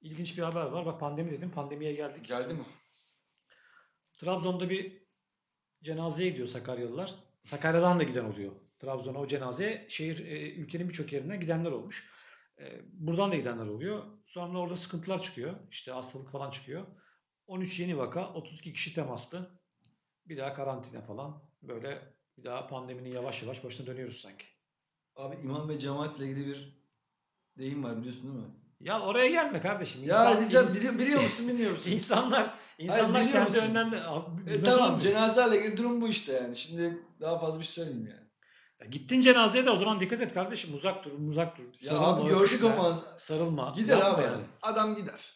ilginç 0.00 0.38
bir 0.38 0.42
haber 0.42 0.64
var. 0.64 0.86
Bak 0.86 1.00
pandemi 1.00 1.30
dedim. 1.30 1.50
Pandemiye 1.50 1.92
geldik. 1.92 2.26
Geldi 2.26 2.54
mi? 2.54 2.64
Trabzon'da 4.12 4.70
bir 4.70 5.02
cenazeye 5.82 6.30
gidiyor 6.30 6.48
Sakaryalılar. 6.48 7.14
Sakarya'dan 7.42 7.98
da 7.98 8.02
giden 8.02 8.24
oluyor. 8.24 8.52
Trabzon'a 8.78 9.18
o 9.18 9.26
cenazeye 9.26 9.86
şehir 9.88 10.26
e, 10.26 10.52
ülkenin 10.52 10.88
birçok 10.88 11.12
yerine 11.12 11.36
gidenler 11.36 11.70
olmuş. 11.70 12.10
E, 12.58 12.80
buradan 12.92 13.32
da 13.32 13.36
gidenler 13.36 13.66
oluyor. 13.66 14.04
Sonra 14.24 14.58
orada 14.58 14.76
sıkıntılar 14.76 15.22
çıkıyor. 15.22 15.54
İşte 15.70 15.92
hastalık 15.92 16.30
falan 16.30 16.50
çıkıyor. 16.50 16.86
13 17.46 17.80
yeni 17.80 17.98
vaka, 17.98 18.32
32 18.34 18.72
kişi 18.72 18.94
temaslı. 18.94 19.60
Bir 20.26 20.36
daha 20.36 20.54
karantina 20.54 21.02
falan. 21.02 21.42
Böyle 21.62 22.14
bir 22.38 22.44
daha 22.44 22.66
pandeminin 22.66 23.10
yavaş 23.10 23.42
yavaş 23.42 23.64
başına 23.64 23.86
dönüyoruz 23.86 24.20
sanki. 24.20 24.44
Abi 25.16 25.36
imam 25.42 25.68
ve 25.68 25.78
cemaatle 25.78 26.26
ilgili 26.26 26.46
bir 26.46 26.82
deyim 27.58 27.84
var 27.84 27.98
biliyorsun 27.98 28.22
değil 28.22 28.46
mi? 28.46 28.54
Ya 28.80 29.00
oraya 29.00 29.26
gelme 29.28 29.60
kardeşim. 29.60 30.04
Ya 30.04 30.30
İnsan- 30.30 30.40
Nizam, 30.42 30.64
ins- 30.66 30.74
biliyor, 30.76 30.98
biliyor 30.98 31.22
musun 31.22 31.48
bilmiyor 31.48 31.70
musun? 31.70 31.90
insanlar 31.94 32.50
insanlar 32.78 33.20
biliyor 33.20 33.32
kendi 33.32 33.50
musun? 33.50 33.70
önlemde 33.70 34.02
E, 34.50 34.62
tamam 34.62 34.98
cenazelerle 34.98 35.58
ilgili 35.58 35.76
durum 35.76 36.00
bu 36.00 36.08
işte 36.08 36.32
yani. 36.32 36.56
Şimdi 36.56 37.02
daha 37.20 37.38
fazla 37.38 37.60
bir 37.60 37.64
şey 37.64 37.72
söyleyeyim 37.84 38.06
yani. 38.10 38.28
Ya 38.80 38.86
Gittin 38.86 39.20
cenazeye 39.20 39.66
de 39.66 39.70
o 39.70 39.76
zaman 39.76 40.00
dikkat 40.00 40.20
et 40.20 40.34
kardeşim. 40.34 40.74
Uzak 40.74 41.04
dur, 41.04 41.10
uzak 41.30 41.58
dur. 41.58 41.62
Ya 41.62 41.90
Sarılma, 41.90 42.06
abi 42.06 42.28
gördük 42.28 42.64
ama 42.64 43.02
Sarılma. 43.18 43.74
gider 43.76 44.00
abi. 44.00 44.22
yani. 44.22 44.42
Adam 44.62 44.96
gider. 44.96 45.34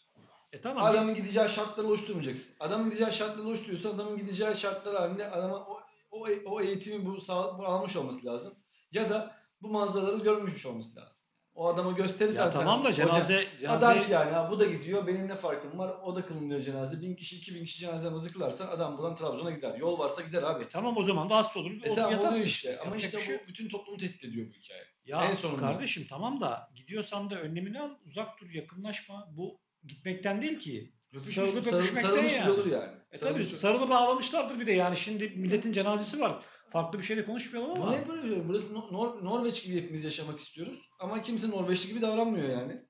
E 0.52 0.61
tamam. 0.61 0.85
Adamın 0.85 1.14
gideceği 1.14 1.48
şartları 1.48 1.87
oluşturmayacaksın. 1.87 2.55
Adamın 2.61 2.85
gideceği 2.90 3.12
şartları 3.12 3.46
oluşturuyorsan 3.46 3.90
adamın 3.90 4.18
gideceği 4.18 4.57
şartlar 4.57 4.96
halinde 4.96 5.31
adama 5.31 5.57
o, 5.57 5.81
o, 6.11 6.26
o 6.46 6.61
eğitimi 6.61 7.07
bu, 7.07 7.20
sağ, 7.20 7.59
bu 7.59 7.66
almış 7.66 7.96
olması 7.96 8.26
lazım. 8.26 8.55
Ya 8.92 9.11
da 9.11 9.37
bu 9.62 9.68
manzaraları 9.68 10.18
görmüş 10.22 10.66
olması 10.66 11.00
lazım. 11.00 11.26
O 11.55 11.69
adama 11.69 11.93
gösterirsen 11.93 12.45
ya 12.45 12.51
sen 12.51 12.61
tamam 12.61 12.85
da 12.85 12.88
hoca- 12.88 12.95
cenaze, 12.97 13.45
Adam 13.69 13.79
cenaze 13.95 14.07
ki 14.07 14.12
yani 14.12 14.31
ha, 14.31 14.49
bu 14.51 14.61
da 14.61 14.65
gidiyor 14.65 15.07
benim 15.07 15.29
ne 15.29 15.35
farkım 15.35 15.79
var 15.79 15.95
o 16.05 16.17
da 16.17 16.27
kılınıyor 16.27 16.62
cenaze. 16.62 17.01
Bin 17.03 17.15
kişi 17.17 17.37
iki 17.37 17.55
bin 17.55 17.65
kişi 17.65 17.79
cenaze 17.81 18.07
namazı 18.07 18.33
kılarsan 18.33 18.67
adam 18.69 18.99
buradan 18.99 19.17
Trabzon'a 19.17 19.51
gider. 19.51 19.75
Yol 19.79 19.99
varsa 19.99 20.23
gider 20.23 20.43
abi. 20.43 20.65
E 20.65 20.69
tamam 20.69 20.97
o 20.97 21.03
zaman 21.03 21.31
da 21.31 21.37
hasta 21.37 21.61
olur. 21.61 21.71
E 21.85 21.95
tamam 21.95 22.19
oluyor 22.19 22.45
işte 22.45 22.79
ama 22.79 22.85
Yapacak 22.87 23.05
işte 23.05 23.19
bir 23.19 23.23
şey 23.23 23.38
bu 23.45 23.49
bütün 23.49 23.69
toplumu 23.69 23.99
tehdit 23.99 24.25
ediyor 24.25 24.47
bu 24.49 24.53
hikaye. 24.53 24.83
Ya 25.05 25.25
en 25.25 25.35
sonunda. 25.35 25.61
kardeşim 25.61 26.07
tamam 26.09 26.41
da 26.41 26.69
gidiyorsan 26.75 27.31
da 27.31 27.41
önlemini 27.41 27.81
al. 27.81 27.91
Uzak 28.07 28.29
dur, 28.41 28.51
yakınlaşma. 28.51 29.29
Bu 29.37 29.61
gitmekten 29.87 30.43
değil 30.43 30.59
ki. 30.59 30.93
Öpüşmüş, 31.12 31.35
Sarılıp 31.35 31.65
sarı- 31.65 31.77
öpüşmekten 31.77 32.11
sarılmış 32.11 32.33
yani. 32.35 32.51
olur 32.51 32.67
yani. 32.67 32.91
E 33.12 33.17
tabii 33.19 33.33
Sarılmış- 33.35 33.49
sarılı 33.49 33.91
bağlamışlardır 33.91 34.61
bir 34.61 34.67
de 34.67 34.73
yani. 34.73 34.97
Şimdi 34.97 35.29
milletin 35.29 35.73
cenazesi 35.73 36.21
var. 36.21 36.33
Farklı 36.72 36.98
bir 36.98 37.04
şeyle 37.04 37.24
konuşmayalım 37.24 37.82
ama. 37.82 37.90
ne 37.92 38.08
böyle? 38.08 38.48
Burası 38.48 38.74
Nor- 38.74 38.92
Nor- 38.92 39.24
Norveç 39.24 39.64
gibi 39.64 39.76
hepimiz 39.82 40.04
yaşamak 40.04 40.40
istiyoruz. 40.40 40.90
Ama 41.00 41.22
kimse 41.22 41.50
Norveçli 41.50 41.88
gibi 41.88 42.02
davranmıyor 42.02 42.48
yani. 42.48 42.82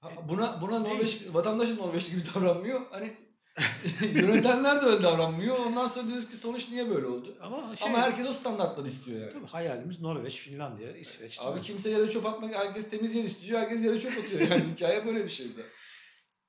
Ha, 0.00 0.10
Buna 0.28 0.60
buna? 0.62 0.78
Norveç 0.78 1.26
vatandaş 1.32 1.70
da 1.70 1.74
Norveçli 1.74 2.10
gibi 2.16 2.24
davranmıyor. 2.34 2.90
Hani 2.90 3.12
yönetenler 4.14 4.82
de 4.82 4.86
öyle 4.86 5.02
davranmıyor. 5.02 5.58
Ondan 5.58 5.86
sonra 5.86 6.08
diyoruz 6.08 6.30
ki 6.30 6.36
sonuç 6.36 6.70
niye 6.70 6.90
böyle 6.90 7.06
oldu? 7.06 7.36
Ama, 7.40 7.76
şey, 7.76 7.88
Ama 7.88 7.98
herkes 7.98 8.26
o 8.26 8.32
standartları 8.32 8.86
istiyor 8.86 9.20
yani. 9.20 9.32
tabii 9.32 9.46
hayalimiz 9.46 10.00
Norveç, 10.00 10.36
Finlandiya, 10.38 10.96
İsveç. 10.96 11.38
Abi 11.40 11.58
mi? 11.58 11.64
kimse 11.64 11.90
yere 11.90 12.10
çöp 12.10 12.26
atmak, 12.26 12.54
herkes 12.54 12.90
temiz 12.90 13.14
yer 13.14 13.24
istiyor, 13.24 13.60
herkes 13.60 13.84
yere 13.84 14.00
çöp 14.00 14.18
atıyor. 14.18 14.40
Yani 14.50 14.72
hikaye 14.76 15.06
böyle 15.06 15.24
bir 15.24 15.30
şeydi. 15.30 15.66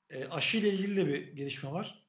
E, 0.10 0.26
aşı 0.26 0.58
ile 0.58 0.70
ilgili 0.70 0.96
de 0.96 1.08
bir 1.08 1.28
gelişme 1.34 1.72
var. 1.72 2.04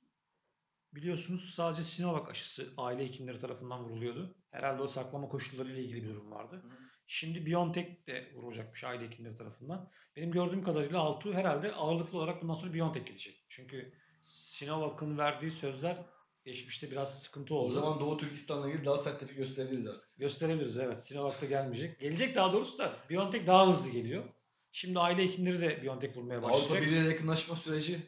Biliyorsunuz 0.92 1.54
sadece 1.54 1.84
Sinovac 1.84 2.28
aşısı 2.30 2.66
aile 2.76 3.04
hekimleri 3.04 3.38
tarafından 3.40 3.84
vuruluyordu. 3.84 4.34
Herhalde 4.54 4.82
o 4.82 4.88
saklama 4.88 5.28
koşulları 5.28 5.72
ile 5.72 5.82
ilgili 5.82 6.02
bir 6.02 6.08
durum 6.08 6.30
vardı. 6.30 6.62
Şimdi 7.06 7.46
BioNTech 7.46 8.06
de 8.06 8.32
vurulacakmış 8.34 8.84
aile 8.84 9.06
hekimleri 9.06 9.36
tarafından. 9.36 9.90
Benim 10.16 10.32
gördüğüm 10.32 10.64
kadarıyla 10.64 10.98
Altu 10.98 11.34
herhalde 11.34 11.72
ağırlıklı 11.72 12.18
olarak 12.18 12.42
bundan 12.42 12.54
sonra 12.54 12.74
BioNTech 12.74 13.06
gidecek. 13.06 13.46
Çünkü 13.48 13.92
Sinovac'ın 14.22 15.18
verdiği 15.18 15.50
sözler 15.50 16.06
geçmişte 16.44 16.90
biraz 16.90 17.22
sıkıntı 17.22 17.54
oldu. 17.54 17.68
O 17.68 17.72
zaman 17.72 18.00
Doğu 18.00 18.18
Türkistan'la 18.18 18.68
ilgili 18.68 18.84
daha 18.84 18.96
sert 18.96 19.20
tepki 19.20 19.34
gösterebiliriz 19.34 19.86
artık. 19.86 20.18
Gösterebiliriz 20.18 20.78
evet. 20.78 21.06
Sinovac 21.06 21.42
da 21.42 21.46
gelmeyecek. 21.46 22.00
Gelecek 22.00 22.34
daha 22.34 22.52
doğrusu 22.52 22.78
da 22.78 22.92
BioNTech 23.10 23.46
daha 23.46 23.68
hızlı 23.68 23.90
geliyor. 23.90 24.24
Şimdi 24.72 24.98
aile 24.98 25.24
hekimleri 25.24 25.60
de 25.60 25.82
BioNTech 25.82 26.16
vurmaya 26.16 26.38
Avrupa 26.38 26.52
başlayacak. 26.52 26.82
Birliği'ne 26.82 27.08
yakınlaşma 27.08 27.56
süreci 27.56 27.98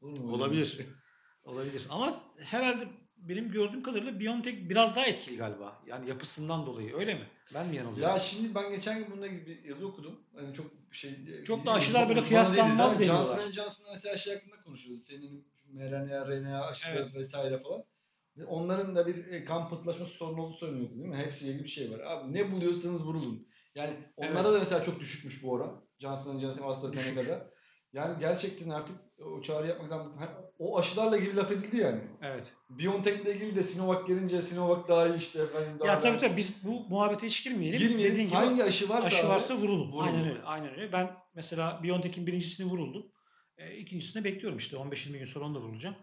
olur 0.00 0.18
mu? 0.18 0.32
Olabilir. 0.32 0.78
Olabilir. 1.44 1.86
Ama 1.90 2.22
herhalde 2.38 2.88
benim 3.28 3.50
gördüğüm 3.50 3.82
kadarıyla 3.82 4.20
BioNTech 4.20 4.68
biraz 4.68 4.96
daha 4.96 5.06
etkili 5.06 5.36
galiba. 5.36 5.82
Yani 5.86 6.08
yapısından 6.08 6.66
dolayı. 6.66 6.96
Öyle 6.96 7.14
mi? 7.14 7.28
Ben 7.54 7.68
mi 7.68 7.76
yanılıyorum? 7.76 8.12
Ya 8.14 8.18
şimdi 8.18 8.54
ben 8.54 8.70
geçen 8.70 8.98
gün 8.98 9.10
bununla 9.10 9.26
ilgili 9.26 9.46
bir 9.46 9.64
yazı 9.64 9.86
okudum. 9.88 10.20
Hani 10.36 10.54
çok 10.54 10.66
şey 10.92 11.44
Çok 11.44 11.66
da 11.66 11.72
aşılar 11.72 12.08
böyle 12.08 12.24
kıyaslanmaz 12.24 13.00
deniyorlar. 13.00 13.36
Johnson 13.36 13.50
Johnson'ın 13.52 13.90
mesela 13.90 14.16
şey 14.16 14.34
hakkında 14.34 14.62
konuşuyordu. 14.62 15.02
Senin 15.04 15.46
mRNA, 15.72 16.26
RNA 16.26 16.64
aşıları 16.66 17.02
Evet. 17.02 17.14
vesaire 17.14 17.58
falan. 17.62 17.84
Onların 18.46 18.96
da 18.96 19.06
bir 19.06 19.26
e, 19.26 19.44
kan 19.44 19.68
pıhtılaşması 19.68 20.12
sorunu 20.12 20.42
olduğu 20.42 20.56
söyleniyordu 20.56 20.94
değil 20.94 21.06
mi? 21.08 21.16
Hepsiyle 21.16 21.50
ilgili 21.52 21.64
bir 21.64 21.70
şey 21.70 21.90
var. 21.90 22.00
Abi 22.00 22.34
ne 22.34 22.52
buluyorsanız 22.52 23.06
vurulun. 23.06 23.48
Yani 23.74 23.94
onlara 24.16 24.48
Evet. 24.48 24.54
da 24.54 24.58
mesela 24.58 24.84
çok 24.84 25.00
düşükmüş 25.00 25.42
bu 25.44 25.50
oran. 25.50 25.84
Johnson 25.98 26.38
Johnson 26.38 26.70
AstraZeneca'da. 26.70 27.50
Yani 27.92 28.20
gerçekten 28.20 28.70
artık 28.70 28.96
o 29.18 29.42
çağrı 29.42 29.66
yapmaktan 29.68 30.41
o 30.62 30.78
aşılarla 30.78 31.16
ilgili 31.16 31.36
laf 31.36 31.52
edildi 31.52 31.76
yani. 31.76 32.00
Evet. 32.22 32.52
BioNTech'le 32.70 33.26
ilgili 33.26 33.56
de 33.56 33.62
Sinovac 33.62 34.06
gelince 34.06 34.42
Sinovac 34.42 34.88
daha 34.88 35.08
iyi 35.08 35.18
işte 35.18 35.42
efendim 35.42 35.78
daha 35.80 35.88
Ya 35.88 36.00
tabii 36.00 36.18
tabii 36.18 36.36
biz 36.36 36.66
bu 36.66 36.88
muhabbete 36.88 37.26
hiç 37.26 37.44
girmeyelim. 37.44 37.78
Girmeyelim. 37.78 38.12
Dediğin 38.12 38.28
gibi 38.28 38.36
Hangi 38.36 38.64
aşı 38.64 38.88
varsa, 38.88 39.06
aşı 39.06 39.22
abi, 39.22 39.28
varsa 39.28 39.56
vurulun. 39.56 39.92
vurulun. 39.92 40.06
Aynen 40.06 40.28
öyle. 40.28 40.42
Aynen 40.42 40.70
öyle. 40.70 40.92
Ben 40.92 41.10
mesela 41.34 41.80
BioNTech'in 41.82 42.26
birincisini 42.26 42.70
vuruldum. 42.70 43.06
E, 43.58 43.76
ikincisini 43.76 44.24
bekliyorum 44.24 44.58
işte 44.58 44.76
15-20 44.76 45.18
gün 45.18 45.24
sonra 45.24 45.44
onu 45.44 45.54
da 45.54 45.60
vurulacağım. 45.60 45.96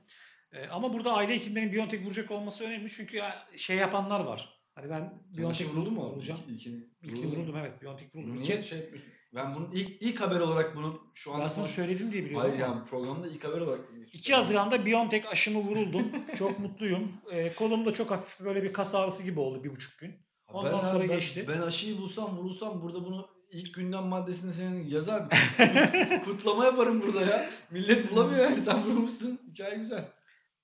E, 0.51 0.67
ama 0.67 0.93
burada 0.93 1.13
aile 1.13 1.33
hekimlerinin 1.33 1.73
BioNTech 1.73 2.05
vuracak 2.05 2.31
olması 2.31 2.63
önemli 2.63 2.89
çünkü 2.89 3.17
ya, 3.17 3.47
şey 3.57 3.77
yapanlar 3.77 4.19
var. 4.19 4.59
Hani 4.75 4.89
ben 4.89 5.13
BioNTech 5.37 5.69
vuruldu 5.69 5.91
mu? 5.91 6.05
Vurulacağım. 6.05 6.39
İlkini, 6.47 6.83
İlkini 7.01 7.31
vuruldum 7.31 7.57
evet. 7.57 7.81
BioNTech 7.81 8.15
vuruldum. 8.15 8.39
Niye 8.39 8.63
şey 8.63 8.79
yapıyorsun? 8.79 9.11
Ben 9.35 9.55
bunun 9.55 9.71
ilk, 9.71 10.01
ilk 10.01 10.21
haber 10.21 10.39
olarak 10.39 10.75
bunu 10.75 11.01
şu 11.13 11.33
anda 11.33 11.43
ben 11.43 11.49
sana 11.49 11.67
söyledim 11.67 12.11
diye 12.11 12.25
biliyorum. 12.25 12.49
Hayır 12.49 12.63
ama. 12.63 12.75
yani 12.75 12.85
programda 12.85 13.27
ilk 13.27 13.43
haber 13.43 13.61
olarak 13.61 13.81
2 14.13 14.33
Haziran'da 14.33 14.85
BioNTech 14.85 15.31
aşımı 15.31 15.59
vuruldum. 15.59 16.11
çok 16.37 16.59
mutluyum. 16.59 17.11
E, 17.31 17.53
kolumda 17.53 17.93
çok 17.93 18.11
hafif 18.11 18.45
böyle 18.45 18.63
bir 18.63 18.73
kas 18.73 18.95
ağrısı 18.95 19.23
gibi 19.23 19.39
oldu 19.39 19.63
bir 19.63 19.69
buçuk 19.71 19.99
gün. 19.99 20.15
Ondan 20.47 20.83
ben, 20.83 20.91
sonra 20.91 20.99
ben, 20.99 21.07
geçti. 21.07 21.45
Ben 21.47 21.61
aşıyı 21.61 21.97
bulsam 21.97 22.37
vurulsam 22.37 22.81
burada 22.81 23.05
bunu 23.05 23.27
ilk 23.51 23.75
gündem 23.75 24.03
maddesini 24.03 24.53
senin 24.53 24.87
yazar. 24.87 25.29
Kutlama 26.25 26.65
yaparım 26.65 27.01
burada 27.01 27.21
ya. 27.21 27.49
Millet 27.71 28.11
bulamıyor 28.11 28.49
yani 28.49 28.61
sen 28.61 28.83
vurmuşsun. 28.83 29.39
Hikaye 29.51 29.77
güzel. 29.77 30.11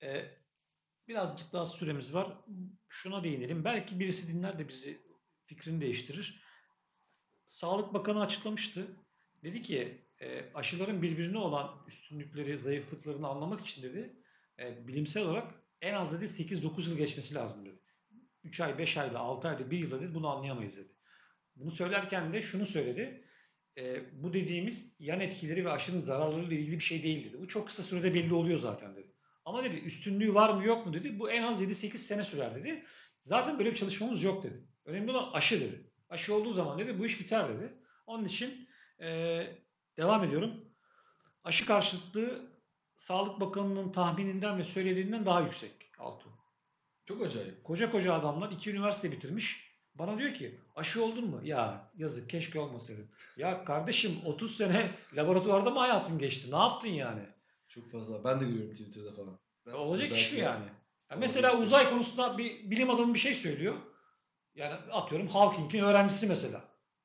E, 0.02 0.24
birazcık 1.08 1.52
daha 1.52 1.66
süremiz 1.66 2.14
var. 2.14 2.32
Şuna 2.88 3.24
değinelim. 3.24 3.64
Belki 3.64 4.00
birisi 4.00 4.34
dinler 4.34 4.58
de 4.58 4.68
bizi 4.68 5.00
fikrini 5.46 5.80
değiştirir. 5.80 6.45
Sağlık 7.46 7.94
Bakanı 7.94 8.20
açıklamıştı. 8.20 8.86
Dedi 9.42 9.62
ki 9.62 10.06
e, 10.20 10.52
aşıların 10.54 11.02
birbirine 11.02 11.38
olan 11.38 11.84
üstünlükleri, 11.88 12.58
zayıflıklarını 12.58 13.28
anlamak 13.28 13.60
için 13.60 13.82
dedi 13.82 14.16
e, 14.58 14.88
bilimsel 14.88 15.22
olarak 15.22 15.54
en 15.80 15.94
az 15.94 16.12
dedi 16.12 16.24
8-9 16.24 16.90
yıl 16.90 16.96
geçmesi 16.96 17.34
lazım 17.34 17.64
dedi. 17.64 17.78
3 18.44 18.60
ay, 18.60 18.78
5 18.78 18.96
ayda, 18.96 19.18
6 19.18 19.48
ayda, 19.48 19.70
1 19.70 19.78
yılda 19.78 20.00
dedi 20.00 20.14
bunu 20.14 20.28
anlayamayız 20.28 20.76
dedi. 20.76 20.92
Bunu 21.56 21.70
söylerken 21.70 22.32
de 22.32 22.42
şunu 22.42 22.66
söyledi. 22.66 23.24
e, 23.78 24.02
bu 24.22 24.32
dediğimiz 24.32 24.96
yan 25.00 25.20
etkileri 25.20 25.64
ve 25.64 25.70
aşının 25.70 25.98
zararlarıyla 25.98 26.56
ilgili 26.56 26.74
bir 26.74 26.84
şey 26.84 27.02
değil 27.02 27.28
dedi. 27.28 27.42
Bu 27.42 27.48
çok 27.48 27.66
kısa 27.66 27.82
sürede 27.82 28.14
belli 28.14 28.34
oluyor 28.34 28.58
zaten 28.58 28.96
dedi. 28.96 29.12
Ama 29.44 29.64
dedi 29.64 29.76
üstünlüğü 29.76 30.34
var 30.34 30.54
mı 30.54 30.64
yok 30.64 30.86
mu 30.86 30.92
dedi. 30.92 31.18
Bu 31.18 31.30
en 31.30 31.42
az 31.42 31.62
7-8 31.62 31.96
sene 31.96 32.24
sürer 32.24 32.54
dedi. 32.54 32.84
Zaten 33.22 33.58
böyle 33.58 33.70
bir 33.70 33.76
çalışmamız 33.76 34.22
yok 34.22 34.44
dedi. 34.44 34.66
Önemli 34.84 35.10
olan 35.10 35.32
aşı 35.32 35.60
dedi. 35.60 35.85
Aşı 36.10 36.34
olduğu 36.34 36.52
zaman 36.52 36.78
dedi 36.78 36.98
bu 36.98 37.06
iş 37.06 37.20
biter 37.20 37.48
dedi. 37.48 37.74
Onun 38.06 38.24
için 38.24 38.68
e, 39.00 39.06
devam 39.96 40.24
ediyorum. 40.24 40.50
Aşı 41.44 41.66
karşıtlığı 41.66 42.56
Sağlık 42.96 43.40
Bakanı'nın 43.40 43.92
tahmininden 43.92 44.58
ve 44.58 44.64
söylediğinden 44.64 45.26
daha 45.26 45.40
yüksek 45.40 45.70
Altuğ. 45.98 46.30
Çok 47.04 47.22
acayip. 47.22 47.64
Koca 47.64 47.90
koca 47.90 48.14
adamlar 48.14 48.50
iki 48.50 48.70
üniversite 48.70 49.12
bitirmiş. 49.12 49.76
Bana 49.94 50.18
diyor 50.18 50.34
ki 50.34 50.60
aşı 50.76 51.04
oldun 51.04 51.28
mu? 51.28 51.40
Ya 51.44 51.90
yazık 51.96 52.30
keşke 52.30 52.60
olmasaydı. 52.60 53.00
Ya 53.36 53.64
kardeşim 53.64 54.12
30 54.24 54.56
sene 54.56 54.90
laboratuvarda 55.14 55.70
mı 55.70 55.78
hayatın 55.78 56.18
geçti? 56.18 56.52
Ne 56.52 56.56
yaptın 56.56 56.88
yani? 56.88 57.22
Çok 57.68 57.92
fazla. 57.92 58.24
Ben 58.24 58.40
de 58.40 58.44
görüyorum 58.44 58.72
Twitter'da 58.72 59.12
falan. 59.12 59.38
Ben 59.66 59.72
Olacak 59.72 60.12
iş 60.12 60.32
mi 60.32 60.38
yani? 60.38 60.64
Ya 61.10 61.16
mesela 61.16 61.58
uzay 61.60 61.90
konusunda 61.90 62.38
bir 62.38 62.70
bilim 62.70 62.90
adamı 62.90 63.14
bir 63.14 63.18
şey 63.18 63.34
söylüyor. 63.34 63.74
Yani 64.56 64.74
atıyorum 64.92 65.28
Hawking'in 65.28 65.84
öğrencisi 65.84 66.26
mesela. 66.26 66.60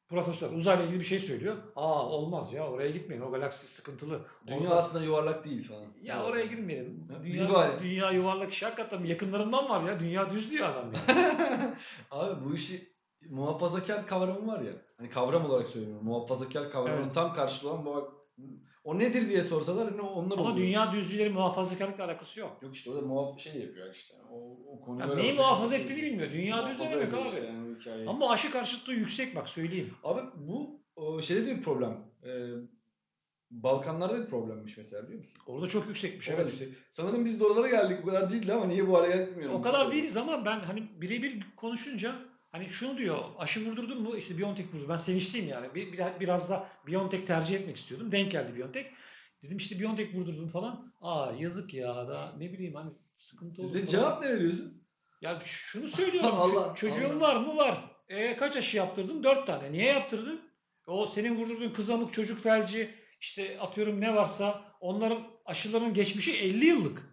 Profesör 0.10 0.52
uzayla 0.52 0.84
ilgili 0.86 1.00
bir 1.00 1.06
şey 1.06 1.20
söylüyor. 1.20 1.56
Aa 1.76 2.06
olmaz 2.06 2.54
ya 2.54 2.68
oraya 2.68 2.92
gitmeyin 2.92 3.22
o 3.22 3.32
galaksi 3.32 3.68
sıkıntılı. 3.68 4.22
Dünya 4.48 4.60
Orada- 4.60 4.76
aslında 4.76 5.04
yuvarlak 5.06 5.46
değil 5.46 5.68
falan. 5.68 5.86
ya 6.04 6.24
oraya 6.24 6.46
girmeyelim. 6.46 7.08
Ya, 7.12 7.24
Dünya, 7.24 7.80
dünya 7.82 8.12
yuvarlak 8.12 8.54
iş 8.54 8.64
hakikaten 8.64 9.04
yakınlarından 9.04 9.70
var 9.70 9.84
ya. 9.90 10.00
Dünya 10.00 10.32
düz 10.32 10.52
diyor 10.52 10.70
adam 10.70 10.94
yani. 10.94 11.76
Abi 12.12 12.46
bu 12.46 12.56
işi 12.56 12.92
muhafazakar 13.30 14.08
kavramı 14.08 14.48
var 14.48 14.60
ya. 14.62 14.74
Hani 14.98 15.10
kavram 15.10 15.46
olarak 15.46 15.68
söylüyorum. 15.68 16.06
Muhafazakar 16.06 16.72
kavramının 16.72 17.04
Evet. 17.04 17.14
tam 17.14 17.34
karşılığı 17.34 17.72
olan 17.72 17.86
bu 17.86 18.14
o 18.84 19.00
nedir 19.00 19.30
diye 19.30 19.44
sorsalar 19.44 19.90
hani 19.92 20.02
onlar 20.02 20.38
Ama 20.38 20.44
oluyor. 20.52 20.58
dünya 20.68 20.92
düzcülerin 20.94 21.34
muhafazakarlıkla 21.34 22.06
alakası 22.06 22.40
yok. 22.40 22.58
Yok 22.62 22.76
işte 22.76 22.92
o 22.92 22.96
da 22.96 23.02
muhaf 23.02 23.40
şey 23.40 23.62
yapıyor 23.62 23.94
işte. 23.94 24.16
O, 24.32 24.58
o 24.74 24.82
konuyu 24.82 25.02
Ya 25.02 25.10
böyle 25.10 25.22
neyi 25.22 25.34
muhafaza 25.34 25.76
ettiğini 25.76 26.02
bilmiyor. 26.04 26.32
Dünya 26.32 26.58
düz 26.70 26.80
ne 26.80 26.86
Muhafaza 26.86 27.00
demek 27.00 27.14
abi? 27.14 27.28
işte 27.28 27.46
yani 27.46 27.76
hikayeyi. 27.80 28.10
Ama 28.10 28.30
aşı 28.32 28.52
karşıtlığı 28.52 28.94
yüksek 28.94 29.36
bak 29.36 29.50
söyleyeyim. 29.50 29.94
Abi 30.04 30.22
bu 30.36 30.82
şeyde 31.22 31.46
de 31.46 31.58
bir 31.58 31.64
problem. 31.64 31.98
Ee, 32.26 32.30
Balkanlarda 33.52 34.14
da 34.14 34.24
bir 34.26 34.30
problemmiş 34.30 34.78
mesela 34.78 35.04
biliyor 35.04 35.20
musun? 35.20 35.42
Orada 35.48 35.68
çok 35.68 35.88
yüksekmiş. 35.88 36.30
Evet. 36.30 36.40
Evet. 36.42 36.54
Işte. 36.54 36.66
Sanırım 36.92 37.26
biz 37.26 37.40
de 37.40 37.46
oralara 37.46 37.68
geldik. 37.70 37.98
Bu 38.04 38.08
kadar 38.08 38.30
değildi 38.32 38.54
ama 38.54 38.66
niye 38.66 38.88
bu 38.88 38.98
hale 38.98 39.08
geldik 39.08 39.32
bilmiyorum. 39.32 39.56
O 39.56 39.62
kadar 39.62 39.92
değiliz 39.92 40.18
ama 40.18 40.46
ben 40.46 40.60
hani 40.60 40.84
birebir 41.02 41.44
konuşunca 41.56 42.16
hani 42.52 42.70
şunu 42.70 42.98
diyor 42.98 43.24
aşı 43.38 43.66
vurdurdun 43.66 44.02
mu 44.02 44.18
işte 44.18 44.38
Biontech 44.38 44.74
vurdu. 44.74 44.86
Ben 44.90 44.96
sevinçliyim 44.96 45.50
yani. 45.50 45.76
Bir, 45.76 45.94
bir- 45.94 46.20
biraz 46.20 46.50
da 46.50 46.68
Biontech 46.88 47.26
tercih 47.28 47.56
etmek 47.56 47.78
istiyordum. 47.78 48.12
Denk 48.12 48.32
geldi 48.32 48.56
Biontech. 48.56 48.88
Dedim 49.44 49.58
işte 49.58 49.80
Biontech 49.80 50.16
vurdurdun 50.16 50.48
falan. 50.48 50.94
Aa 51.02 51.32
yazık 51.40 51.74
ya 51.74 51.96
da 52.08 52.34
ne 52.38 52.54
bileyim 52.54 52.76
hani 52.76 52.92
sıkıntı 53.18 53.62
olur. 53.62 53.74
Falan. 53.74 53.86
cevap 53.86 54.24
ne 54.24 54.30
veriyorsun? 54.30 54.82
Ya 55.22 55.40
şunu 55.46 55.88
söylüyorum. 55.88 56.30
Allah- 56.34 56.76
çocuğun 56.76 57.10
Allah. 57.10 57.20
var 57.20 57.36
mı? 57.36 57.58
Var. 57.58 57.78
E, 58.10 58.38
kaç 58.38 58.56
aşı 58.58 58.78
yaptırdın? 58.78 59.24
Dört 59.24 59.48
tane. 59.48 59.72
Niye 59.72 59.86
yaptırdın? 59.86 60.42
O 60.88 61.06
senin 61.06 61.36
vurdurduğun 61.36 61.74
kızamık, 61.74 62.14
çocuk 62.14 62.44
felci, 62.44 62.90
işte 63.22 63.60
atıyorum 63.60 64.02
ne 64.02 64.16
varsa 64.16 64.62
onların 64.80 65.24
aşıların 65.46 65.94
geçmişi 65.94 66.38
50 66.38 66.66
yıllık. 66.66 67.12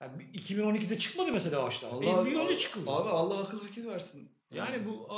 Yani 0.00 0.22
2012'de 0.34 0.98
çıkmadı 0.98 1.32
mesela 1.32 1.62
o 1.62 1.66
aşılar. 1.66 2.02
50 2.22 2.30
yıl 2.30 2.40
önce 2.40 2.58
çıkıldı. 2.58 2.90
Abi 2.90 3.08
Allah 3.08 3.38
akıl 3.38 3.60
fikir 3.60 3.84
versin. 3.86 4.32
Yani 4.54 4.86
bu 4.86 5.08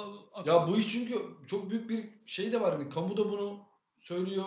Ya 0.46 0.68
bu 0.68 0.76
iş 0.78 0.92
çünkü 0.92 1.14
çok 1.46 1.70
büyük 1.70 1.88
bir 1.88 2.08
şey 2.26 2.52
de 2.52 2.60
var. 2.60 2.74
Hani 2.78 2.90
kamu 2.90 3.16
da 3.16 3.30
bunu 3.30 3.58
söylüyor. 4.00 4.46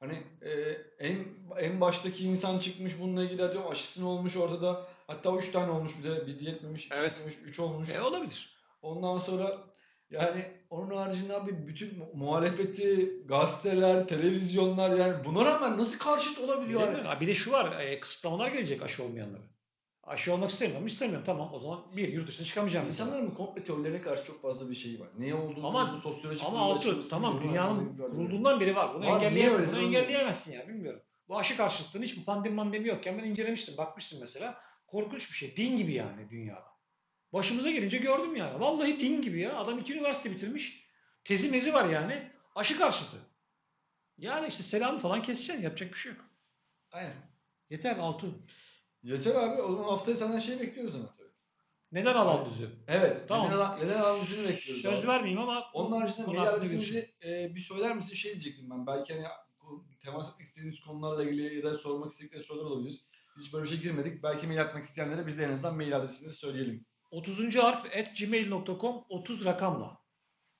Hani 0.00 0.22
e, 0.42 0.50
en 0.98 1.18
en 1.58 1.80
baştaki 1.80 2.24
insan 2.24 2.58
çıkmış 2.58 3.00
bununla 3.00 3.24
ilgili 3.24 3.42
hadi 3.42 3.58
o 3.58 3.70
aşısını 3.70 4.08
olmuş 4.08 4.36
ortada. 4.36 4.86
Hatta 5.06 5.36
3 5.36 5.50
tane 5.52 5.70
olmuş 5.70 5.92
bir 5.98 6.10
de 6.10 6.26
bir 6.26 6.40
yetmemiş, 6.40 6.88
Evet. 6.92 7.12
yetmemiş, 7.12 7.34
3 7.44 7.60
olmuş. 7.60 7.90
E, 7.90 8.00
olabilir. 8.00 8.56
Ondan 8.82 9.18
sonra 9.18 9.58
yani 10.10 10.44
onun 10.70 10.96
haricinde 10.96 11.34
abi 11.34 11.66
bütün 11.66 11.98
mu- 11.98 12.08
muhalefeti, 12.14 13.12
gazeteler, 13.26 14.08
televizyonlar 14.08 14.98
yani 14.98 15.24
buna 15.24 15.44
rağmen 15.44 15.78
nasıl 15.78 15.98
karşıt 15.98 16.38
olabiliyor? 16.40 16.80
Değil 16.80 16.92
Yani? 17.04 17.08
mi? 17.08 17.20
Bir 17.20 17.26
de 17.26 17.34
şu 17.34 17.52
var. 17.52 17.80
E, 17.80 18.00
kısıtlamalar 18.00 18.48
gelecek 18.52 18.82
aşı 18.82 19.04
olmayanlara. 19.04 19.42
Aşı 20.08 20.34
olmak 20.34 20.50
istemiyorum. 20.50 20.86
istemiyorum. 20.86 21.24
Tamam 21.26 21.54
o 21.54 21.58
zaman 21.58 21.96
bir 21.96 22.12
yurt 22.12 22.28
dışına 22.28 22.46
çıkamayacağım. 22.46 22.86
İnsanların 22.86 23.30
bu 23.30 23.34
komple 23.34 23.64
teorilerine 23.64 24.02
karşı 24.02 24.24
çok 24.24 24.42
fazla 24.42 24.70
bir 24.70 24.74
şey 24.74 25.00
var. 25.00 25.08
Neye 25.18 25.34
olduğunu 25.34 25.66
Ama- 25.66 26.00
sosyolojik 26.02 26.46
Ama 26.46 26.58
altı 26.58 27.08
tamam 27.08 27.42
dünyanın 27.42 27.96
kurulduğundan 27.96 28.60
beri 28.60 28.76
var. 28.76 28.94
Bunu, 28.94 29.06
Var, 29.06 29.16
engelleyemem, 29.16 29.68
bunu 29.68 29.80
engelleyemezsin 29.80 30.52
ya 30.52 30.68
bilmiyorum. 30.68 31.00
Bu 31.28 31.38
aşı 31.38 31.56
karşıtlığını 31.56 32.04
hiç 32.04 32.16
bu 32.16 32.24
pandemi 32.24 32.54
mandemi 32.54 32.88
yokken 32.88 33.18
ben 33.18 33.24
incelemiştim. 33.24 33.76
Bakmıştım 33.76 34.18
mesela. 34.20 34.60
Korkunç 34.86 35.30
bir 35.30 35.36
şey. 35.36 35.56
Din 35.56 35.76
gibi 35.76 35.92
yani 35.92 36.30
dünyada. 36.30 36.68
Başımıza 37.32 37.70
gelince 37.70 37.98
gördüm 37.98 38.36
yani. 38.36 38.60
Vallahi 38.60 39.00
din 39.00 39.22
gibi 39.22 39.40
ya. 39.40 39.56
Adam 39.56 39.78
iki 39.78 39.94
üniversite 39.94 40.30
bitirmiş. 40.30 40.88
Tezi 41.24 41.50
mezi 41.50 41.74
var 41.74 41.88
yani. 41.88 42.30
Aşı 42.54 42.78
karşıtı. 42.78 43.16
Yani 44.18 44.48
işte 44.48 44.62
selamı 44.62 44.98
falan 45.00 45.22
keseceksin. 45.22 45.62
Yapacak 45.62 45.92
bir 45.92 45.98
şey 45.98 46.12
yok. 46.12 46.20
Aynen. 46.92 47.16
Yeter 47.70 47.96
Altun. 47.96 48.46
Yeter 49.02 49.34
abi. 49.34 49.62
O 49.62 49.72
zaman 49.72 49.88
haftaya 49.88 50.16
senden 50.16 50.38
şey 50.38 50.60
bekliyoruz 50.60 50.94
ama 50.96 51.06
tabii. 51.06 51.28
Neden 51.92 52.14
alan 52.14 52.50
düzü? 52.50 52.70
Evet. 52.88 53.24
Tamam. 53.28 53.46
Neden, 53.50 53.78
neden 53.78 54.00
alan 54.00 54.16
yüzünü 54.16 54.48
bekliyoruz 54.48 54.82
Söz 54.82 55.00
abi. 55.00 55.08
vermeyeyim 55.08 55.40
ama 55.40 55.64
Onun 55.74 56.00
haricinde 56.00 56.26
mail 56.26 56.62
görüşelim. 56.62 57.04
e, 57.24 57.54
bir 57.54 57.60
söyler 57.60 57.96
misin? 57.96 58.14
Şey 58.14 58.32
diyecektim 58.32 58.70
ben. 58.70 58.86
Belki 58.86 59.14
hani 59.14 59.26
temas 60.00 60.32
etmek 60.32 60.46
istediğiniz 60.46 60.80
konularla 60.80 61.24
ilgili 61.24 61.56
ya 61.56 61.62
da 61.62 61.78
sormak 61.78 62.10
istedikleri 62.10 62.44
sorular 62.44 62.64
olabilir. 62.70 63.00
Hiç 63.40 63.52
böyle 63.52 63.64
bir 63.64 63.68
şey 63.68 63.80
girmedik. 63.80 64.22
Belki 64.22 64.46
mail 64.46 64.60
atmak 64.60 64.84
isteyenlere 64.84 65.26
biz 65.26 65.38
de 65.38 65.44
en 65.44 65.52
azından 65.52 65.76
mail 65.76 65.96
adresimizi 65.96 66.36
söyleyelim. 66.36 66.86
30. 67.10 67.56
harf 67.56 67.84
at 67.96 68.16
gmail.com 68.18 69.04
30 69.08 69.44
rakamla. 69.44 69.98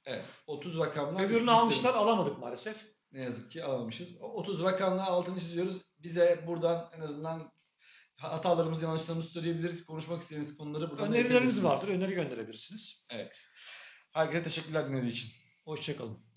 Evet. 0.05 0.25
30 0.47 0.79
rakamlar. 0.79 1.25
Öbürünü 1.25 1.51
almışlar 1.51 1.95
alamadık 1.95 2.39
maalesef. 2.39 2.77
Ne 3.13 3.23
yazık 3.23 3.53
ki 3.53 3.65
alamamışız. 3.65 4.23
O 4.23 4.27
30 4.27 4.65
rakamla 4.65 5.07
altını 5.07 5.41
çiziyoruz. 5.41 5.83
Bize 5.99 6.45
buradan 6.47 6.91
en 6.97 7.01
azından 7.01 7.43
hatalarımızı, 8.19 8.85
yanlışlarımızı 8.85 9.29
söyleyebilir. 9.29 9.85
Konuşmak 9.85 10.23
istediğiniz 10.23 10.57
konuları 10.57 10.91
buradan 10.91 11.09
Önerileriniz 11.09 11.65
vardır. 11.65 11.89
Öneri 11.89 12.15
gönderebilirsiniz. 12.15 13.07
Evet. 13.11 13.41
Herkese 14.13 14.43
teşekkürler 14.43 14.89
dinlediği 14.89 15.11
için. 15.11 15.31
Hoşçakalın. 15.65 16.28